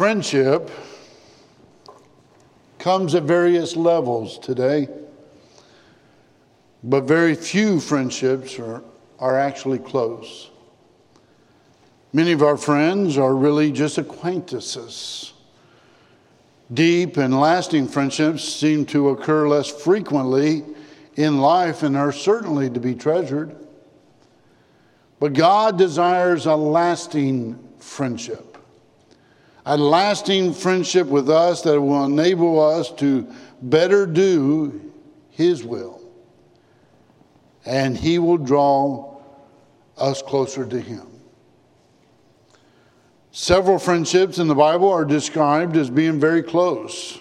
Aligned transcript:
Friendship 0.00 0.70
comes 2.78 3.14
at 3.14 3.24
various 3.24 3.76
levels 3.76 4.38
today, 4.38 4.88
but 6.82 7.02
very 7.02 7.34
few 7.34 7.78
friendships 7.80 8.58
are, 8.58 8.82
are 9.18 9.38
actually 9.38 9.78
close. 9.78 10.48
Many 12.14 12.32
of 12.32 12.42
our 12.42 12.56
friends 12.56 13.18
are 13.18 13.34
really 13.34 13.70
just 13.70 13.98
acquaintances. 13.98 15.34
Deep 16.72 17.18
and 17.18 17.38
lasting 17.38 17.86
friendships 17.86 18.42
seem 18.42 18.86
to 18.86 19.10
occur 19.10 19.48
less 19.48 19.68
frequently 19.68 20.64
in 21.16 21.42
life 21.42 21.82
and 21.82 21.94
are 21.94 22.10
certainly 22.10 22.70
to 22.70 22.80
be 22.80 22.94
treasured. 22.94 23.54
But 25.18 25.34
God 25.34 25.76
desires 25.76 26.46
a 26.46 26.56
lasting 26.56 27.62
friendship, 27.80 28.49
a 29.70 29.76
lasting 29.76 30.52
friendship 30.52 31.06
with 31.06 31.30
us 31.30 31.62
that 31.62 31.80
will 31.80 32.04
enable 32.04 32.58
us 32.58 32.90
to 32.90 33.24
better 33.62 34.04
do 34.04 34.92
His 35.30 35.62
will. 35.62 36.02
And 37.64 37.96
He 37.96 38.18
will 38.18 38.36
draw 38.36 39.20
us 39.96 40.22
closer 40.22 40.66
to 40.66 40.80
Him. 40.80 41.06
Several 43.30 43.78
friendships 43.78 44.38
in 44.38 44.48
the 44.48 44.56
Bible 44.56 44.90
are 44.90 45.04
described 45.04 45.76
as 45.76 45.88
being 45.88 46.18
very 46.18 46.42
close. 46.42 47.20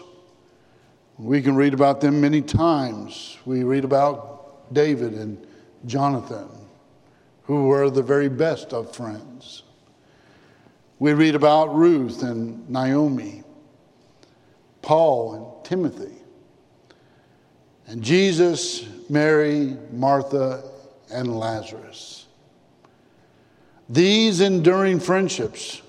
We 1.20 1.44
can 1.44 1.56
read 1.56 1.76
about 1.76 2.02
them 2.02 2.20
many 2.20 2.42
times. 2.42 3.38
We 3.46 3.62
read 3.64 3.84
about 3.84 4.74
David 4.74 5.14
and 5.14 5.46
Jonathan, 5.86 6.50
who 7.44 7.68
were 7.68 7.92
the 7.92 8.02
very 8.02 8.28
best 8.28 8.74
of 8.74 8.96
friends. 8.96 9.62
We 11.00 11.14
read 11.14 11.34
about 11.34 11.74
Ruth 11.74 12.24
and 12.24 12.70
Naomi, 12.70 13.44
Paul 14.82 15.34
and 15.34 15.66
Timothy, 15.66 16.14
and 17.88 18.04
Jesus, 18.04 18.86
Mary, 19.10 19.78
Martha, 19.94 20.64
and 21.10 21.40
Lazarus. 21.40 22.28
These 23.88 24.42
enduring 24.42 25.00
friendships 25.00 25.82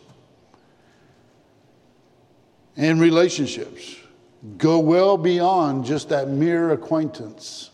and 2.76 3.00
relationships 3.00 3.96
go 4.56 4.78
well 4.78 5.18
beyond 5.18 5.84
just 5.84 6.08
that 6.08 6.28
mere 6.28 6.70
acquaintance. 6.70 7.70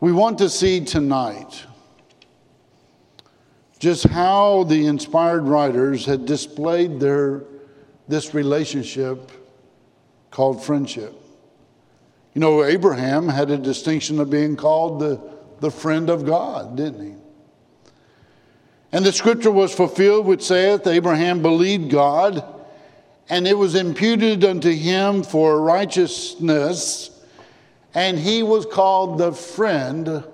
We 0.00 0.12
want 0.12 0.38
to 0.38 0.48
see 0.48 0.82
tonight 0.82 1.66
just 3.80 4.06
how 4.06 4.62
the 4.64 4.86
inspired 4.86 5.42
writers 5.42 6.06
had 6.06 6.24
displayed 6.26 7.00
their 7.00 7.42
this 8.06 8.34
relationship 8.34 9.32
called 10.30 10.62
friendship. 10.64 11.14
You 12.34 12.40
know, 12.40 12.62
Abraham 12.62 13.28
had 13.28 13.50
a 13.50 13.58
distinction 13.58 14.20
of 14.20 14.30
being 14.30 14.54
called 14.54 15.00
the, 15.00 15.20
the 15.58 15.70
friend 15.70 16.08
of 16.08 16.24
God, 16.24 16.76
didn't 16.76 17.04
he? 17.04 17.14
And 18.92 19.04
the 19.04 19.12
scripture 19.12 19.50
was 19.50 19.74
fulfilled, 19.74 20.26
which 20.26 20.42
saith, 20.42 20.86
Abraham 20.86 21.42
believed 21.42 21.90
God 21.90 22.44
and 23.30 23.46
it 23.46 23.56
was 23.56 23.76
imputed 23.76 24.44
unto 24.44 24.70
him 24.70 25.22
for 25.22 25.62
righteousness, 25.62 27.10
and 27.94 28.18
he 28.18 28.42
was 28.42 28.66
called 28.66 29.18
the 29.18 29.32
friend 29.32 30.24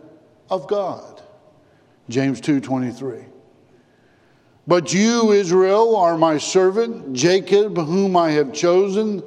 of 0.48 0.66
God. 0.66 1.20
James 2.08 2.40
2:23. 2.40 3.26
But 4.66 4.92
you, 4.92 5.32
Israel, 5.32 5.96
are 5.96 6.18
my 6.18 6.38
servant, 6.38 7.12
Jacob, 7.12 7.76
whom 7.76 8.16
I 8.16 8.30
have 8.32 8.52
chosen, 8.52 9.22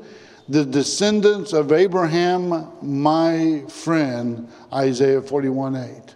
the 0.50 0.66
descendants 0.66 1.54
of 1.54 1.72
Abraham, 1.72 2.72
my 2.82 3.64
friend, 3.70 4.50
Isaiah 4.74 5.22
41 5.22 5.76
8. 5.76 6.16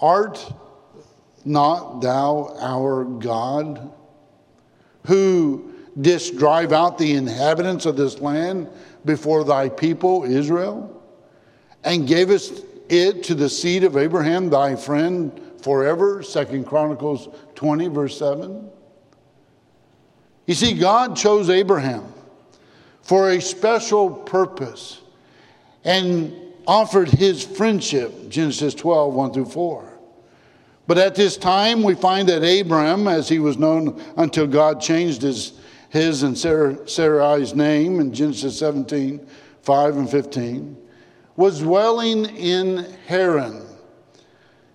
Art 0.00 0.52
not 1.44 2.00
thou 2.00 2.56
our 2.60 3.04
God? 3.04 3.92
who 5.06 5.72
didst 6.00 6.36
drive 6.36 6.72
out 6.72 6.98
the 6.98 7.14
inhabitants 7.14 7.86
of 7.86 7.96
this 7.96 8.20
land 8.20 8.68
before 9.04 9.44
thy 9.44 9.68
people 9.68 10.24
Israel, 10.24 11.02
and 11.84 12.06
gavest 12.06 12.64
it 12.88 13.22
to 13.24 13.34
the 13.34 13.48
seed 13.48 13.84
of 13.84 13.96
Abraham, 13.96 14.50
thy 14.50 14.76
friend, 14.76 15.40
forever. 15.62 16.22
Second 16.22 16.66
Chronicles 16.66 17.28
20, 17.54 17.88
verse 17.88 18.18
7. 18.18 18.68
You 20.46 20.54
see, 20.54 20.74
God 20.74 21.16
chose 21.16 21.48
Abraham 21.48 22.12
for 23.02 23.30
a 23.30 23.40
special 23.40 24.10
purpose 24.10 25.00
and 25.84 26.34
offered 26.66 27.08
his 27.08 27.44
friendship, 27.44 28.28
Genesis 28.28 28.74
12, 28.74 29.14
1 29.14 29.32
through 29.32 29.46
4. 29.46 29.90
But 30.86 30.98
at 30.98 31.14
this 31.14 31.36
time, 31.36 31.82
we 31.82 31.94
find 31.94 32.28
that 32.28 32.42
Abram, 32.42 33.06
as 33.06 33.28
he 33.28 33.38
was 33.38 33.58
known 33.58 34.02
until 34.16 34.46
God 34.46 34.80
changed 34.80 35.22
his, 35.22 35.52
his 35.88 36.24
and 36.24 36.36
Sarai's 36.36 37.54
name 37.54 38.00
in 38.00 38.12
Genesis 38.12 38.58
17 38.58 39.24
5 39.62 39.96
and 39.98 40.10
15, 40.10 40.76
was 41.36 41.60
dwelling 41.60 42.24
in 42.36 42.86
Haran, 43.06 43.64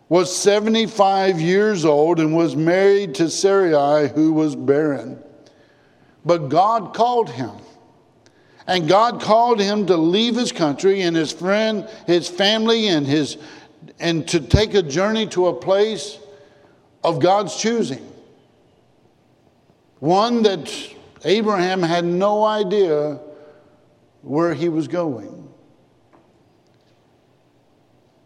was 0.07 0.35
75 0.35 1.41
years 1.41 1.83
old, 1.85 2.19
and 2.19 2.35
was 2.35 2.55
married 2.55 3.15
to 3.15 3.29
Sarai, 3.29 4.09
who 4.09 4.33
was 4.33 4.55
barren. 4.55 5.21
But 6.23 6.49
God 6.49 6.93
called 6.93 7.29
him. 7.29 7.51
And 8.67 8.87
God 8.87 9.21
called 9.21 9.59
him 9.59 9.85
to 9.87 9.97
leave 9.97 10.35
his 10.35 10.51
country 10.51 11.01
and 11.01 11.15
his 11.15 11.31
friend, 11.31 11.87
his 12.07 12.27
family, 12.27 12.87
and 12.87 13.05
his 13.05 13.37
and 13.99 14.27
to 14.27 14.39
take 14.39 14.73
a 14.73 14.81
journey 14.81 15.27
to 15.27 15.47
a 15.47 15.53
place 15.53 16.17
of 17.03 17.19
God's 17.19 17.55
choosing. 17.55 18.05
One 19.99 20.43
that 20.43 20.73
Abraham 21.23 21.81
had 21.81 22.03
no 22.03 22.43
idea 22.43 23.19
where 24.21 24.53
he 24.53 24.69
was 24.69 24.87
going. 24.87 25.44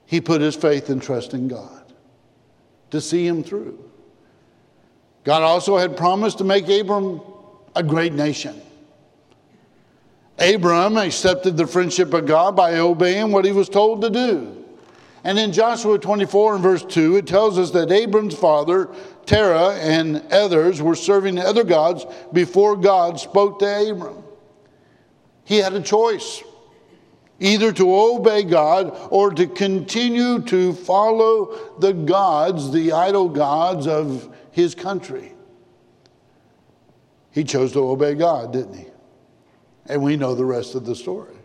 He 0.10 0.22
put 0.22 0.42
his 0.42 0.56
faith 0.56 0.90
and 0.90 1.00
trust 1.00 1.36
in 1.36 1.48
God 1.48 1.94
to 2.90 3.00
see 3.00 3.28
him 3.28 3.44
through. 3.44 3.78
God 5.24 5.44
also 5.44 5.78
had 5.78 5.96
promised 5.96 6.40
to 6.40 6.44
make 6.44 6.68
Abram 6.68 7.22
a 7.76 7.84
great 7.84 8.14
nation. 8.14 8.60
Abram 10.40 10.98
accepted 10.98 11.58
the 11.58 11.68
friendship 11.68 12.12
of 12.16 12.26
God 12.26 12.56
by 12.56 12.80
obeying 12.80 13.32
what 13.32 13.46
he 13.46 13.52
was 13.52 13.70
told 13.70 14.02
to 14.02 14.10
do. 14.10 14.66
And 15.24 15.38
in 15.38 15.52
Joshua 15.52 16.00
24 16.00 16.56
and 16.56 16.64
verse 16.64 16.84
2, 16.84 17.18
it 17.18 17.28
tells 17.28 17.60
us 17.60 17.70
that 17.70 17.92
Abram's 17.92 18.34
father, 18.34 18.90
Terah, 19.28 19.76
and 19.76 20.24
others 20.32 20.82
were 20.82 20.96
serving 20.96 21.38
other 21.38 21.64
gods 21.64 22.08
before 22.34 22.76
God 22.76 23.20
spoke 23.20 23.60
to 23.60 23.92
Abram. 23.92 24.24
He 25.44 25.58
had 25.58 25.76
a 25.76 25.84
choice 25.84 26.42
either 27.40 27.72
to 27.74 27.96
obey 27.96 28.44
God 28.44 28.96
or 29.10 29.32
to 29.32 29.48
continue 29.48 30.42
to 30.44 30.74
follow 30.74 31.78
the 31.80 31.94
gods, 31.94 32.72
the 32.72 32.92
idol 32.92 33.30
gods 33.30 33.88
of 33.88 34.34
his 34.52 34.76
country. 34.76 35.34
He 37.32 37.44
chose 37.44 37.72
to 37.74 37.80
obey 37.80 38.16
God, 38.16 38.54
didn't 38.54 38.74
he? 38.74 38.88
And 39.86 40.02
we 40.02 40.18
know 40.18 40.36
the 40.36 40.46
rest 40.46 40.76
of 40.76 40.86
the 40.86 40.96
story. 40.96 41.36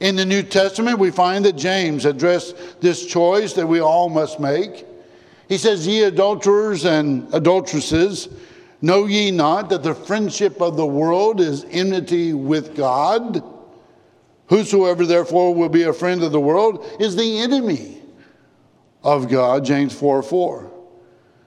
In 0.00 0.16
the 0.16 0.24
New 0.24 0.42
Testament, 0.42 0.98
we 0.98 1.10
find 1.10 1.44
that 1.44 1.56
James 1.56 2.04
addressed 2.04 2.80
this 2.80 3.04
choice 3.04 3.54
that 3.54 3.66
we 3.66 3.80
all 3.80 4.08
must 4.08 4.38
make. 4.38 4.86
He 5.48 5.58
says, 5.58 5.86
Ye 5.86 6.04
adulterers 6.04 6.84
and 6.84 7.32
adulteresses, 7.34 8.28
know 8.80 9.06
ye 9.06 9.32
not 9.32 9.70
that 9.70 9.82
the 9.82 9.94
friendship 9.94 10.62
of 10.62 10.76
the 10.76 10.86
world 10.86 11.40
is 11.40 11.64
enmity 11.70 12.32
with 12.32 12.76
God? 12.76 13.42
Whosoever 14.48 15.04
therefore 15.04 15.54
will 15.54 15.68
be 15.68 15.84
a 15.84 15.92
friend 15.92 16.22
of 16.22 16.32
the 16.32 16.40
world 16.40 16.86
is 16.98 17.16
the 17.16 17.40
enemy 17.40 18.02
of 19.02 19.28
God, 19.28 19.64
James 19.64 19.94
4 19.94 20.22
4. 20.22 20.70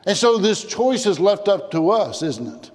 And 0.06 0.18
so 0.18 0.38
this 0.38 0.64
choice 0.64 1.06
is 1.06 1.20
left 1.20 1.48
up 1.48 1.72
to 1.72 1.92
us, 1.92 2.22
isn't 2.22 2.48
it? 2.48 2.72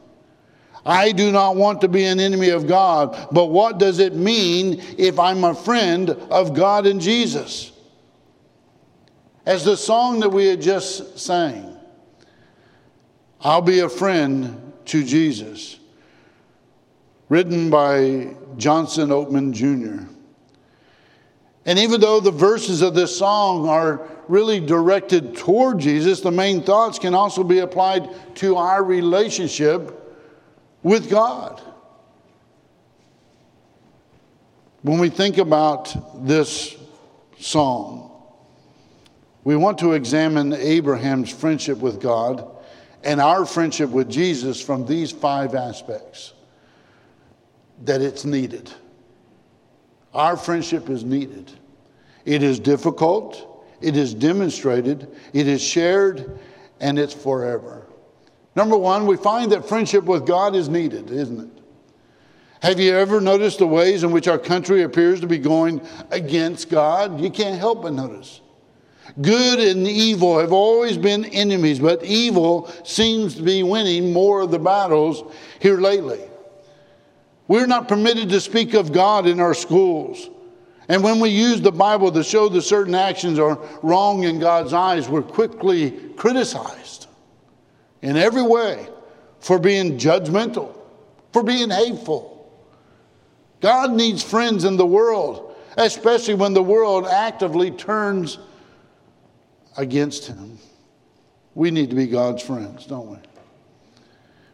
I 0.85 1.11
do 1.11 1.33
not 1.33 1.57
want 1.57 1.81
to 1.81 1.89
be 1.89 2.05
an 2.05 2.21
enemy 2.21 2.51
of 2.51 2.69
God, 2.69 3.29
but 3.33 3.47
what 3.47 3.79
does 3.79 3.99
it 3.99 4.15
mean 4.15 4.81
if 4.97 5.19
I'm 5.19 5.43
a 5.43 5.55
friend 5.55 6.11
of 6.11 6.55
God 6.55 6.87
and 6.87 7.01
Jesus? 7.01 7.73
As 9.45 9.65
the 9.65 9.77
song 9.77 10.21
that 10.21 10.29
we 10.29 10.47
had 10.47 10.61
just 10.61 11.19
sang, 11.19 11.77
I'll 13.41 13.63
be 13.63 13.81
a 13.81 13.89
friend 13.89 14.73
to 14.87 15.05
Jesus, 15.05 15.79
written 17.29 17.69
by 17.69 18.35
Johnson 18.57 19.11
Oatman 19.11 19.53
Jr. 19.53 20.16
And 21.67 21.81
even 21.81 22.01
though 22.01 22.21
the 22.21 22.31
verses 22.31 22.81
of 22.81 22.95
this 22.95 23.17
song 23.17 23.69
are 23.69 24.09
really 24.29 24.61
directed 24.61 25.37
toward 25.37 25.81
Jesus, 25.81 26.21
the 26.21 26.31
main 26.31 26.63
thoughts 26.63 26.99
can 27.01 27.13
also 27.13 27.43
be 27.43 27.59
applied 27.59 28.09
to 28.37 28.57
our 28.57 28.85
relationship 28.85 29.93
with 30.85 31.11
God. 31.11 31.61
When 34.83 35.01
we 35.01 35.09
think 35.09 35.39
about 35.39 36.25
this 36.25 36.77
song, 37.41 38.13
we 39.43 39.57
want 39.57 39.79
to 39.79 39.93
examine 39.93 40.53
Abraham's 40.53 41.33
friendship 41.33 41.79
with 41.79 42.01
God 42.01 42.49
and 43.03 43.21
our 43.21 43.45
friendship 43.45 43.91
with 43.91 44.09
Jesus 44.09 44.61
from 44.61 44.87
these 44.87 45.11
five 45.11 45.57
aspects 45.57 46.33
that 47.85 48.01
it's 48.01 48.25
needed. 48.25 48.71
Our 50.17 50.39
friendship 50.39 50.89
is 50.89 51.05
needed. 51.05 51.53
It 52.25 52.43
is 52.43 52.59
difficult, 52.59 53.67
it 53.83 53.99
is 53.99 54.15
demonstrated, 54.15 55.15
it 55.35 55.47
is 55.47 55.63
shared, 55.63 56.41
and 56.81 56.99
it's 56.99 57.13
forever. 57.13 57.87
Number 58.55 58.79
one, 58.79 59.07
we 59.07 59.19
find 59.19 59.53
that 59.53 59.69
friendship 59.69 60.05
with 60.05 60.27
God 60.27 60.57
is 60.57 60.71
needed, 60.71 61.11
isn't 61.11 61.41
it? 61.41 61.63
Have 62.63 62.81
you 62.81 62.95
ever 62.95 63.21
noticed 63.21 63.59
the 63.59 63.67
ways 63.67 64.05
in 64.05 64.11
which 64.11 64.27
our 64.27 64.39
country 64.39 64.85
appears 64.85 65.21
to 65.21 65.27
be 65.27 65.37
going 65.37 65.87
against 66.11 66.71
God? 66.71 67.21
You 67.21 67.29
can't 67.29 67.59
help 67.59 67.83
but 67.83 67.93
notice. 67.93 68.41
Good 69.21 69.61
and 69.61 69.87
evil 69.87 70.39
have 70.39 70.53
always 70.55 70.97
been 70.97 71.27
enemies, 71.27 71.79
but 71.79 72.03
evil 72.03 72.73
seems 72.85 73.35
to 73.35 73.43
be 73.43 73.63
winning 73.63 74.15
more 74.15 74.41
of 74.41 74.51
the 74.51 74.59
battles 74.59 75.31
here 75.61 75.79
lately. 75.79 76.23
We're 77.49 77.67
not 77.67 77.89
permitted 77.89 78.29
to 78.31 78.41
speak 78.41 78.75
of 78.75 78.93
God 78.93 79.27
in 79.27 79.41
our 79.41 79.55
schools. 79.55 80.29
And 80.89 81.03
when 81.03 81.21
we 81.21 81.31
use 81.31 81.61
the 81.61 81.73
Bible 81.73 82.13
to 82.13 82.23
show 82.23 82.49
that 82.49 82.63
certain 82.63 82.95
actions 82.95 83.39
are 83.39 83.59
wrong 83.83 84.25
in 84.25 84.39
God's 84.39 84.73
eyes, 84.73 85.09
we're 85.09 85.23
quickly 85.23 85.91
criticized 86.17 87.07
in 88.03 88.17
every 88.17 88.43
way 88.43 88.89
for 89.41 89.59
being 89.59 89.99
judgmental, 89.99 90.77
for 91.33 91.43
being 91.43 91.71
hateful. 91.71 92.33
God 93.61 93.93
needs 93.93 94.23
friends 94.23 94.65
in 94.65 94.77
the 94.77 94.87
world, 94.87 95.57
especially 95.77 96.35
when 96.35 96.55
the 96.55 96.63
world 96.63 97.07
actively 97.07 97.71
turns 97.71 98.39
against 99.77 100.27
Him. 100.27 100.59
We 101.55 101.71
need 101.71 101.91
to 101.91 101.97
be 101.97 102.07
God's 102.07 102.43
friends, 102.43 102.87
don't 102.87 103.09
we? 103.09 103.17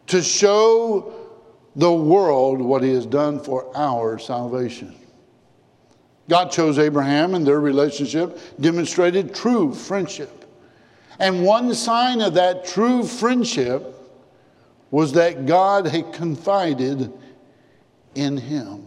To 0.07 0.21
show 0.21 1.22
the 1.75 1.91
world 1.91 2.61
what 2.61 2.83
He 2.83 2.93
has 2.93 3.05
done 3.05 3.39
for 3.39 3.75
our 3.75 4.19
salvation. 4.19 4.95
God 6.29 6.51
chose 6.51 6.79
Abraham, 6.79 7.35
and 7.35 7.45
their 7.45 7.59
relationship 7.59 8.39
demonstrated 8.59 9.35
true 9.35 9.73
friendship. 9.73 10.43
And 11.19 11.43
one 11.43 11.73
sign 11.73 12.21
of 12.21 12.35
that 12.35 12.65
true 12.65 13.03
friendship 13.03 13.93
was 14.89 15.13
that 15.13 15.45
God 15.45 15.87
had 15.87 16.13
confided 16.13 17.11
in 18.15 18.37
him. 18.37 18.85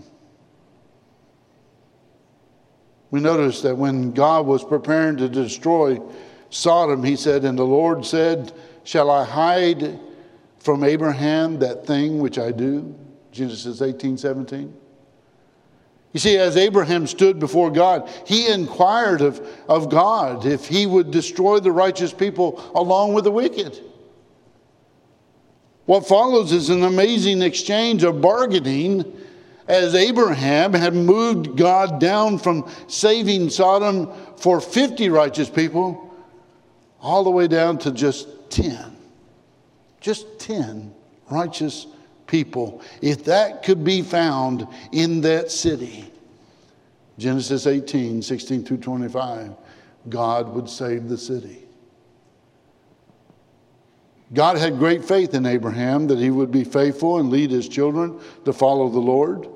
We 3.11 3.21
notice 3.21 3.63
that 3.63 3.77
when 3.77 4.13
God 4.13 4.47
was 4.47 4.65
preparing 4.65 5.17
to 5.19 5.29
destroy 5.29 6.01
Sodom, 6.51 7.03
he 7.03 7.17
said, 7.17 7.45
And 7.45 7.59
the 7.59 7.65
Lord 7.65 8.05
said, 8.05 8.53
Shall 8.85 9.11
I 9.11 9.25
hide 9.25 9.99
from 10.59 10.85
Abraham 10.85 11.59
that 11.61 11.87
thing 11.87 12.19
which 12.19 12.39
I 12.39 12.53
do? 12.53 12.95
Genesis 13.33 13.83
18, 13.83 14.17
17. 14.17 14.75
You 16.13 16.21
see, 16.21 16.39
as 16.39 16.57
Abraham 16.57 17.07
stood 17.07 17.39
before 17.39 17.71
God, 17.71 18.09
he 18.27 18.51
inquired 18.51 19.21
of, 19.21 19.47
of 19.69 19.91
God 19.91 20.47
if 20.47 20.67
he 20.67 20.87
would 20.87 21.11
destroy 21.11 21.61
the 21.61 21.73
righteous 21.73 22.13
people 22.13 22.73
along 22.75 23.13
with 23.13 23.25
the 23.25 23.31
wicked. 23.31 23.79
What 25.85 26.09
follows 26.09 26.53
is 26.53 26.71
an 26.71 26.85
amazing 26.85 27.43
exchange 27.43 28.03
of 28.03 28.23
bargaining 28.23 29.15
as 29.69 29.95
Abraham 29.95 30.73
had 30.73 30.95
moved 30.95 31.57
God 31.57 32.01
down 32.01 32.39
from 32.39 32.71
saving 32.89 33.51
Sodom 33.51 34.11
for 34.39 34.61
50 34.61 35.09
righteous 35.11 35.51
people 35.51 36.15
all 37.01 37.25
the 37.25 37.31
way 37.31 37.47
down 37.47 37.79
to 37.79 37.93
just 37.93 38.27
10. 38.51 38.96
Just 40.07 40.39
10 40.39 40.95
righteous 41.33 41.89
people. 42.29 42.81
If 43.03 43.25
that 43.25 43.65
could 43.65 43.83
be 43.83 44.03
found 44.03 44.69
in 44.93 45.21
that 45.23 45.51
city, 45.51 46.09
Genesis 47.19 47.67
18, 47.67 48.23
16 48.23 48.65
through 48.65 48.77
25, 48.77 49.57
God 50.09 50.55
would 50.55 50.71
save 50.71 51.09
the 51.09 51.19
city. 51.19 51.65
God 54.33 54.59
had 54.59 54.79
great 54.79 55.05
faith 55.05 55.35
in 55.35 55.45
Abraham 55.45 56.07
that 56.07 56.21
he 56.21 56.31
would 56.31 56.53
be 56.53 56.63
faithful 56.63 57.19
and 57.19 57.29
lead 57.29 57.51
his 57.51 57.69
children 57.69 58.21
to 58.45 58.53
follow 58.53 58.89
the 58.89 59.01
Lord. 59.01 59.49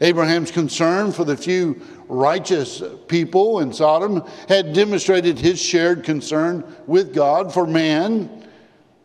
Abraham's 0.00 0.50
concern 0.50 1.12
for 1.12 1.22
the 1.22 1.36
few 1.36 1.80
righteous 2.08 2.82
people 3.06 3.60
in 3.60 3.72
Sodom 3.72 4.24
had 4.48 4.72
demonstrated 4.72 5.38
his 5.38 5.62
shared 5.62 6.02
concern 6.02 6.64
with 6.88 7.14
God 7.14 7.54
for 7.54 7.68
man 7.68 8.42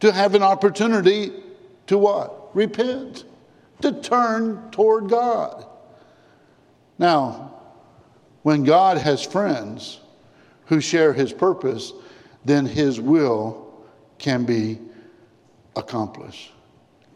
to 0.02 0.12
have 0.12 0.36
an 0.36 0.44
opportunity 0.44 1.32
to 1.88 1.98
what? 1.98 2.56
Repent, 2.56 3.24
to 3.82 3.94
turn 4.02 4.70
toward 4.72 5.10
God. 5.10 5.66
Now, 6.98 7.54
when 8.42 8.64
God 8.64 8.98
has 8.98 9.24
friends 9.24 10.00
who 10.66 10.82
share 10.82 11.14
his 11.14 11.32
purpose, 11.32 11.94
then 12.44 12.66
his 12.66 13.00
will 13.00 13.72
can 14.18 14.44
be 14.44 14.80
accomplished. 15.76 16.52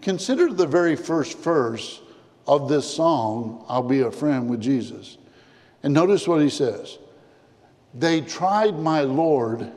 Consider 0.02 0.54
the 0.54 0.68
very 0.68 0.96
first 0.96 1.38
verse 1.40 2.02
of 2.48 2.70
this 2.70 2.92
song, 2.92 3.66
I'll 3.68 3.82
Be 3.82 4.02
a 4.02 4.12
Friend 4.12 4.48
with 4.48 4.62
Jesus. 4.62 5.18
And 5.82 5.94
notice 5.94 6.28
what 6.28 6.42
he 6.42 6.50
says 6.50 7.00
They 7.96 8.22
tried 8.22 8.78
my 8.78 9.02
Lord 9.02 9.72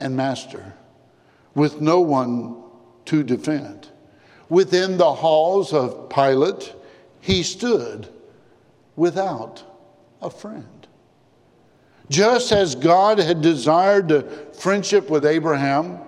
and 0.00 0.16
Master 0.16 0.74
with 1.54 1.80
no 1.80 2.00
one 2.00 2.62
to 3.06 3.22
defend. 3.22 3.88
Within 4.48 4.98
the 4.98 5.14
halls 5.14 5.72
of 5.72 6.08
Pilate, 6.08 6.74
he 7.20 7.42
stood 7.42 8.08
without 8.96 9.62
a 10.20 10.30
friend. 10.30 10.66
Just 12.10 12.52
as 12.52 12.74
God 12.74 13.18
had 13.18 13.40
desired 13.40 14.08
the 14.08 14.22
friendship 14.58 15.08
with 15.08 15.24
Abraham, 15.24 15.98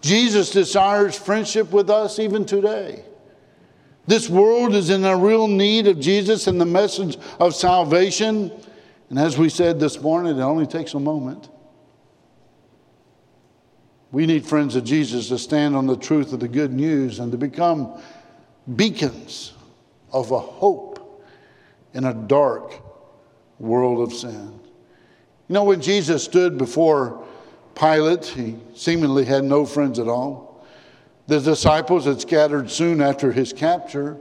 Jesus 0.00 0.50
desires 0.50 1.18
friendship 1.18 1.72
with 1.72 1.90
us 1.90 2.18
even 2.18 2.44
today. 2.44 3.04
This 4.06 4.28
world 4.28 4.74
is 4.74 4.90
in 4.90 5.04
a 5.04 5.16
real 5.16 5.48
need 5.48 5.86
of 5.86 5.98
Jesus 5.98 6.46
and 6.46 6.60
the 6.60 6.66
message 6.66 7.16
of 7.40 7.54
salvation. 7.54 8.52
And 9.08 9.18
as 9.18 9.38
we 9.38 9.48
said 9.48 9.80
this 9.80 10.00
morning, 10.00 10.36
it 10.36 10.42
only 10.42 10.66
takes 10.66 10.94
a 10.94 11.00
moment. 11.00 11.48
We 14.14 14.26
need 14.26 14.46
friends 14.46 14.76
of 14.76 14.84
Jesus 14.84 15.26
to 15.30 15.38
stand 15.38 15.74
on 15.74 15.88
the 15.88 15.96
truth 15.96 16.32
of 16.32 16.38
the 16.38 16.46
good 16.46 16.72
news 16.72 17.18
and 17.18 17.32
to 17.32 17.36
become 17.36 18.00
beacons 18.76 19.54
of 20.12 20.30
a 20.30 20.38
hope 20.38 21.20
in 21.94 22.04
a 22.04 22.14
dark 22.14 22.80
world 23.58 24.06
of 24.06 24.16
sin. 24.16 24.60
You 25.48 25.54
know, 25.54 25.64
when 25.64 25.80
Jesus 25.80 26.22
stood 26.22 26.56
before 26.56 27.24
Pilate, 27.74 28.24
he 28.24 28.54
seemingly 28.76 29.24
had 29.24 29.42
no 29.42 29.66
friends 29.66 29.98
at 29.98 30.06
all. 30.06 30.64
The 31.26 31.40
disciples 31.40 32.04
had 32.04 32.20
scattered 32.20 32.70
soon 32.70 33.00
after 33.00 33.32
his 33.32 33.52
capture. 33.52 34.16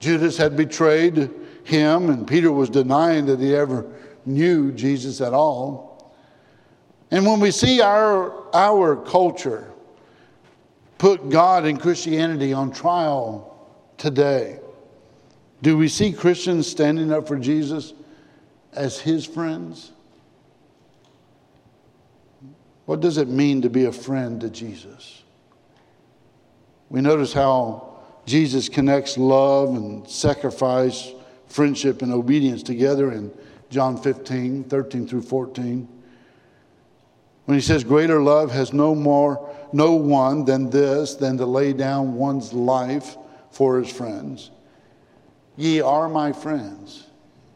Judas 0.00 0.36
had 0.36 0.56
betrayed 0.56 1.30
him, 1.62 2.10
and 2.10 2.26
Peter 2.26 2.50
was 2.50 2.68
denying 2.70 3.26
that 3.26 3.38
he 3.38 3.54
ever 3.54 3.86
knew 4.24 4.72
Jesus 4.72 5.20
at 5.20 5.32
all. 5.32 6.12
And 7.12 7.24
when 7.24 7.38
we 7.38 7.52
see 7.52 7.80
our, 7.80 8.45
our 8.56 8.96
culture 8.96 9.70
put 10.96 11.28
God 11.28 11.66
and 11.66 11.78
Christianity 11.78 12.54
on 12.54 12.72
trial 12.72 13.68
today, 13.98 14.58
do 15.60 15.76
we 15.76 15.88
see 15.88 16.12
Christians 16.12 16.66
standing 16.66 17.12
up 17.12 17.28
for 17.28 17.36
Jesus 17.36 17.92
as 18.72 18.98
his 18.98 19.26
friends? 19.26 19.92
What 22.86 23.00
does 23.00 23.18
it 23.18 23.28
mean 23.28 23.62
to 23.62 23.68
be 23.68 23.84
a 23.84 23.92
friend 23.92 24.40
to 24.40 24.48
Jesus? 24.48 25.22
We 26.88 27.02
notice 27.02 27.32
how 27.32 27.98
Jesus 28.24 28.68
connects 28.68 29.18
love 29.18 29.70
and 29.70 30.08
sacrifice, 30.08 31.12
friendship 31.48 32.00
and 32.00 32.12
obedience 32.12 32.62
together 32.62 33.12
in 33.12 33.32
John 33.70 34.00
15, 34.00 34.64
13 34.64 35.08
through 35.08 35.22
14. 35.22 35.88
When 37.46 37.56
he 37.56 37.62
says, 37.62 37.84
Greater 37.84 38.20
love 38.20 38.50
has 38.50 38.72
no 38.72 38.94
more, 38.94 39.54
no 39.72 39.94
one 39.94 40.44
than 40.44 40.68
this, 40.68 41.14
than 41.14 41.38
to 41.38 41.46
lay 41.46 41.72
down 41.72 42.14
one's 42.14 42.52
life 42.52 43.16
for 43.50 43.78
his 43.80 43.90
friends. 43.90 44.50
Ye 45.56 45.80
are 45.80 46.08
my 46.08 46.32
friends 46.32 47.06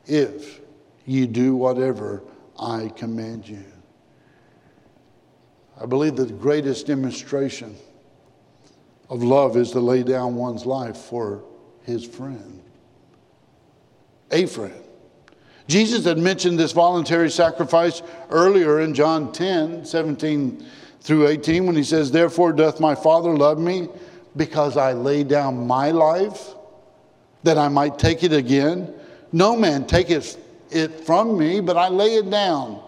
if 0.06 0.60
ye 1.04 1.26
do 1.26 1.54
whatever 1.54 2.22
I 2.58 2.92
command 2.96 3.48
you. 3.48 3.64
I 5.80 5.86
believe 5.86 6.16
that 6.16 6.28
the 6.28 6.34
greatest 6.34 6.86
demonstration 6.86 7.74
of 9.08 9.24
love 9.24 9.56
is 9.56 9.72
to 9.72 9.80
lay 9.80 10.04
down 10.04 10.36
one's 10.36 10.66
life 10.66 10.96
for 10.96 11.42
his 11.82 12.04
friend, 12.04 12.62
a 14.30 14.46
friend. 14.46 14.84
Jesus 15.70 16.04
had 16.04 16.18
mentioned 16.18 16.58
this 16.58 16.72
voluntary 16.72 17.30
sacrifice 17.30 18.02
earlier 18.30 18.80
in 18.80 18.92
John 18.92 19.30
10 19.30 19.84
17 19.84 20.66
through 21.00 21.28
18 21.28 21.64
when 21.64 21.76
he 21.76 21.84
says, 21.84 22.10
Therefore 22.10 22.52
doth 22.52 22.80
my 22.80 22.96
Father 22.96 23.30
love 23.30 23.58
me 23.58 23.88
because 24.36 24.76
I 24.76 24.92
lay 24.92 25.22
down 25.22 25.68
my 25.68 25.92
life 25.92 26.54
that 27.44 27.56
I 27.56 27.68
might 27.68 28.00
take 28.00 28.24
it 28.24 28.32
again. 28.32 28.92
No 29.32 29.56
man 29.56 29.86
taketh 29.86 30.38
it 30.70 31.06
from 31.06 31.38
me, 31.38 31.60
but 31.60 31.76
I 31.76 31.88
lay 31.88 32.16
it 32.16 32.28
down 32.28 32.82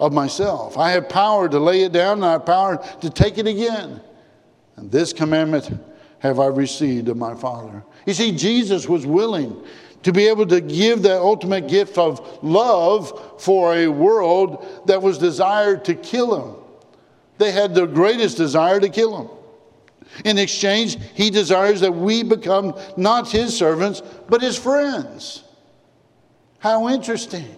of 0.00 0.12
myself. 0.12 0.76
I 0.76 0.90
have 0.90 1.08
power 1.08 1.48
to 1.48 1.60
lay 1.60 1.82
it 1.82 1.92
down, 1.92 2.18
and 2.18 2.24
I 2.24 2.32
have 2.32 2.46
power 2.46 2.84
to 3.02 3.10
take 3.10 3.38
it 3.38 3.46
again. 3.46 4.00
And 4.76 4.90
this 4.90 5.12
commandment 5.12 5.70
have 6.18 6.40
I 6.40 6.46
received 6.46 7.08
of 7.08 7.16
my 7.16 7.34
Father. 7.36 7.84
You 8.04 8.14
see, 8.14 8.32
Jesus 8.32 8.88
was 8.88 9.06
willing 9.06 9.64
to 10.02 10.12
be 10.12 10.28
able 10.28 10.46
to 10.46 10.60
give 10.60 11.02
that 11.02 11.20
ultimate 11.20 11.68
gift 11.68 11.98
of 11.98 12.42
love 12.42 13.42
for 13.42 13.74
a 13.76 13.88
world 13.88 14.84
that 14.86 15.02
was 15.02 15.18
desired 15.18 15.84
to 15.84 15.94
kill 15.94 16.34
him. 16.34 16.56
They 17.38 17.52
had 17.52 17.74
the 17.74 17.86
greatest 17.86 18.36
desire 18.36 18.80
to 18.80 18.88
kill 18.88 19.18
him. 19.18 19.30
In 20.24 20.38
exchange, 20.38 20.98
he 21.14 21.30
desires 21.30 21.80
that 21.80 21.92
we 21.92 22.22
become 22.22 22.78
not 22.96 23.30
his 23.30 23.56
servants, 23.56 24.02
but 24.28 24.42
his 24.42 24.58
friends. 24.58 25.44
How 26.58 26.88
interesting. 26.88 27.56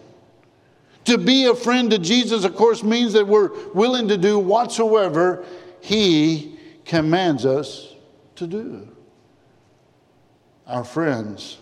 To 1.04 1.18
be 1.18 1.46
a 1.46 1.54
friend 1.54 1.90
to 1.90 1.98
Jesus, 1.98 2.44
of 2.44 2.54
course, 2.54 2.82
means 2.82 3.12
that 3.14 3.26
we're 3.26 3.50
willing 3.72 4.08
to 4.08 4.16
do 4.16 4.38
whatsoever 4.38 5.44
He 5.80 6.58
commands 6.84 7.44
us 7.44 7.94
to 8.36 8.46
do. 8.46 8.88
Our 10.66 10.84
friends 10.84 11.58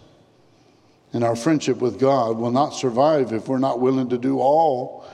and 1.12 1.24
our 1.24 1.36
friendship 1.36 1.78
with 1.78 1.98
God 1.98 2.38
will 2.38 2.50
not 2.50 2.70
survive 2.70 3.32
if 3.32 3.48
we're 3.48 3.58
not 3.58 3.80
willing 3.80 4.08
to 4.10 4.18
do 4.18 4.38
all 4.38 5.04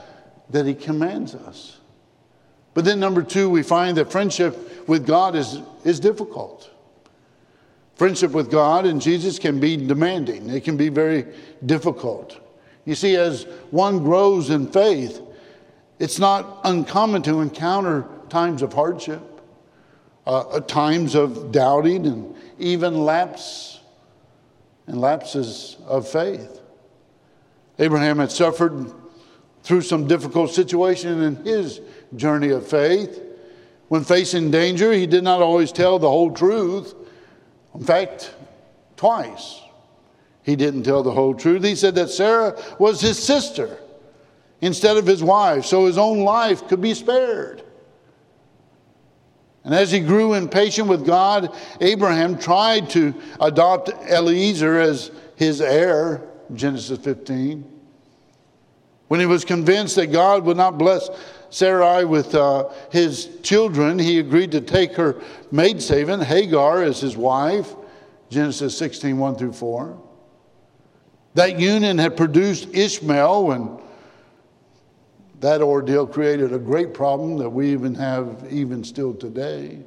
that 0.50 0.67
He 0.67 0.75
commands 0.75 1.35
us. 1.35 1.79
But 2.75 2.85
then, 2.85 3.00
number 3.00 3.23
two, 3.23 3.49
we 3.49 3.62
find 3.62 3.97
that 3.97 4.12
friendship 4.12 4.88
with 4.88 5.07
God 5.07 5.35
is, 5.35 5.61
is 5.85 5.99
difficult. 5.99 6.71
Friendship 7.95 8.33
with 8.33 8.50
God 8.50 8.85
and 8.85 9.00
Jesus 9.00 9.38
can 9.38 9.59
be 9.59 9.76
demanding, 9.76 10.50
it 10.50 10.65
can 10.65 10.76
be 10.76 10.91
very 10.91 11.26
difficult. 11.65 12.38
You 12.85 12.95
see, 12.95 13.17
as 13.17 13.45
one 13.71 14.00
grows 14.05 14.50
in 14.50 14.71
faith, 14.71 15.23
it's 15.99 16.19
not 16.19 16.61
uncommon 16.65 17.23
to 17.23 17.41
encounter 17.41 18.07
times 18.29 18.61
of 18.61 18.73
hardship, 18.73 19.23
uh, 20.26 20.41
uh, 20.41 20.61
times 20.61 21.15
of 21.15 21.50
doubting, 21.53 22.07
and 22.07 22.35
even 22.59 23.05
lapse 23.05 23.75
and 24.87 25.00
lapses 25.00 25.76
of 25.87 26.09
faith. 26.09 26.61
Abraham 27.78 28.19
had 28.19 28.31
suffered 28.31 28.93
through 29.62 29.83
some 29.83 30.07
difficult 30.07 30.50
situation 30.50 31.23
in 31.23 31.37
his 31.45 31.81
journey 32.14 32.50
of 32.50 32.66
faith. 32.66 33.21
When 33.88 34.05
facing 34.05 34.50
danger, 34.50 34.93
he 34.93 35.07
did 35.07 35.25
not 35.25 35.43
always 35.43 35.73
tell 35.73 35.99
the 35.99 36.09
whole 36.09 36.31
truth. 36.31 36.95
In 37.75 37.85
fact, 37.85 38.35
twice 38.97 39.61
he 40.43 40.57
didn't 40.57 40.85
tell 40.85 41.02
the 41.02 41.11
whole 41.11 41.35
truth. 41.35 41.64
He 41.64 41.75
said 41.75 41.97
that 41.97 42.09
Sarah 42.09 42.57
was 42.78 43.00
his 43.00 43.23
sister 43.23 43.78
instead 44.61 44.97
of 44.97 45.07
his 45.07 45.23
wife, 45.23 45.64
so 45.64 45.87
his 45.87 45.99
own 45.99 46.21
life 46.21 46.69
could 46.69 46.81
be 46.81 46.95
spared. 46.95 47.62
And 49.66 49.75
as 49.75 49.90
he 49.90 49.99
grew 49.99 50.35
impatient 50.35 50.87
with 50.87 51.04
God, 51.04 51.52
Abraham 51.80 52.38
tried 52.38 52.88
to 52.90 53.12
adopt 53.40 53.88
Eliezer 53.88 54.78
as 54.78 55.11
his 55.35 55.61
heir, 55.61 56.23
Genesis 56.54 57.00
15. 57.00 57.68
When 59.08 59.18
he 59.18 59.26
was 59.26 59.44
convinced 59.44 59.96
that 59.96 60.12
God 60.12 60.44
would 60.44 60.56
not 60.56 60.78
bless 60.78 61.11
Sarai 61.50 62.04
with 62.04 62.32
uh, 62.37 62.68
his 62.92 63.40
children, 63.42 63.99
he 63.99 64.20
agreed 64.20 64.52
to 64.52 64.61
take 64.61 64.94
her 64.94 65.20
maidservant, 65.50 66.23
Hagar, 66.23 66.85
as 66.85 67.00
his 67.00 67.16
wife, 67.16 67.75
Genesis 68.30 68.78
16, 68.78 69.18
1 69.18 69.35
through 69.35 69.52
4. 69.52 70.00
That 71.35 71.58
union 71.58 71.99
had 71.99 72.16
produced 72.16 72.68
Ishmael, 72.73 73.50
and 73.50 73.80
that 75.40 75.61
ordeal 75.61 76.07
created 76.07 76.52
a 76.52 76.59
great 76.59 76.95
problem 76.95 77.38
that 77.38 77.50
we 77.50 77.73
even 77.73 77.95
have 77.95 78.47
even 78.50 78.83
still 78.85 79.14
today 79.14 79.81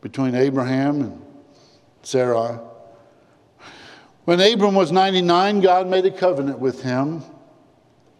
between 0.00 0.34
Abraham 0.34 1.00
and 1.02 1.22
Sarah. 2.02 2.60
When 4.24 4.40
Abram 4.40 4.74
was 4.74 4.92
99, 4.92 5.60
God 5.60 5.88
made 5.88 6.06
a 6.06 6.10
covenant 6.10 6.58
with 6.58 6.82
him, 6.82 7.22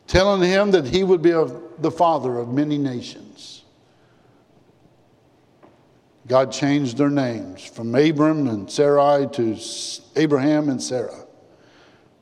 telling 0.07 0.43
him 0.43 0.71
that 0.71 0.87
he 0.87 1.05
would 1.05 1.23
be 1.23 1.33
the 1.79 1.91
father 1.91 2.39
of 2.39 2.49
many 2.49 2.79
nations. 2.79 3.65
God 6.27 6.53
changed 6.53 6.99
their 6.99 7.11
names 7.11 7.65
from 7.65 7.95
Abram 7.95 8.49
and 8.49 8.71
Sarai 8.71 9.27
to 9.33 9.57
Abraham 10.17 10.69
and 10.69 10.83
Sarah. 10.83 11.28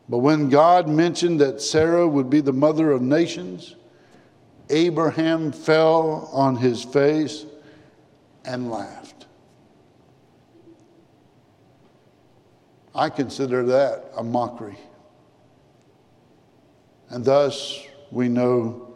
But 0.09 0.19
when 0.19 0.49
God 0.49 0.89
mentioned 0.89 1.41
that 1.41 1.61
Sarah 1.61 2.07
would 2.07 2.31
be 2.31 2.41
the 2.41 2.53
mother 2.53 2.93
of 2.93 3.03
nations, 3.03 3.75
Abraham 4.71 5.53
fell 5.53 6.31
on 6.33 6.57
his 6.57 6.85
face 6.85 7.45
and 8.45 8.71
laughed. 8.71 9.27
I 12.95 13.11
consider 13.11 13.65
that 13.67 14.13
a 14.17 14.23
mockery. 14.23 14.79
And 17.11 17.25
thus 17.25 17.85
we 18.11 18.29
know 18.29 18.95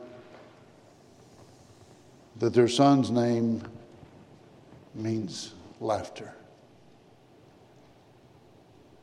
that 2.39 2.55
their 2.55 2.69
son's 2.69 3.11
name 3.11 3.63
means 4.95 5.53
laughter. 5.81 6.35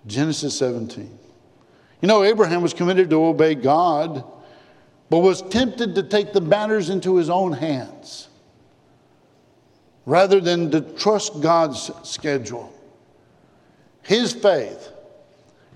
Genesis 0.08 0.58
17. 0.58 1.20
You 2.02 2.08
know, 2.08 2.24
Abraham 2.24 2.62
was 2.62 2.74
committed 2.74 3.10
to 3.10 3.26
obey 3.26 3.56
God, 3.56 4.24
but 5.10 5.20
was 5.20 5.42
tempted 5.42 5.96
to 5.96 6.04
take 6.04 6.34
the 6.34 6.42
matters 6.42 6.90
into 6.90 7.16
his 7.16 7.30
own 7.30 7.54
hands 7.54 8.28
rather 10.06 10.40
than 10.40 10.72
to 10.72 10.82
trust 10.82 11.42
God's 11.42 11.92
schedule. 12.04 12.74
His 14.04 14.32
faith 14.32 14.90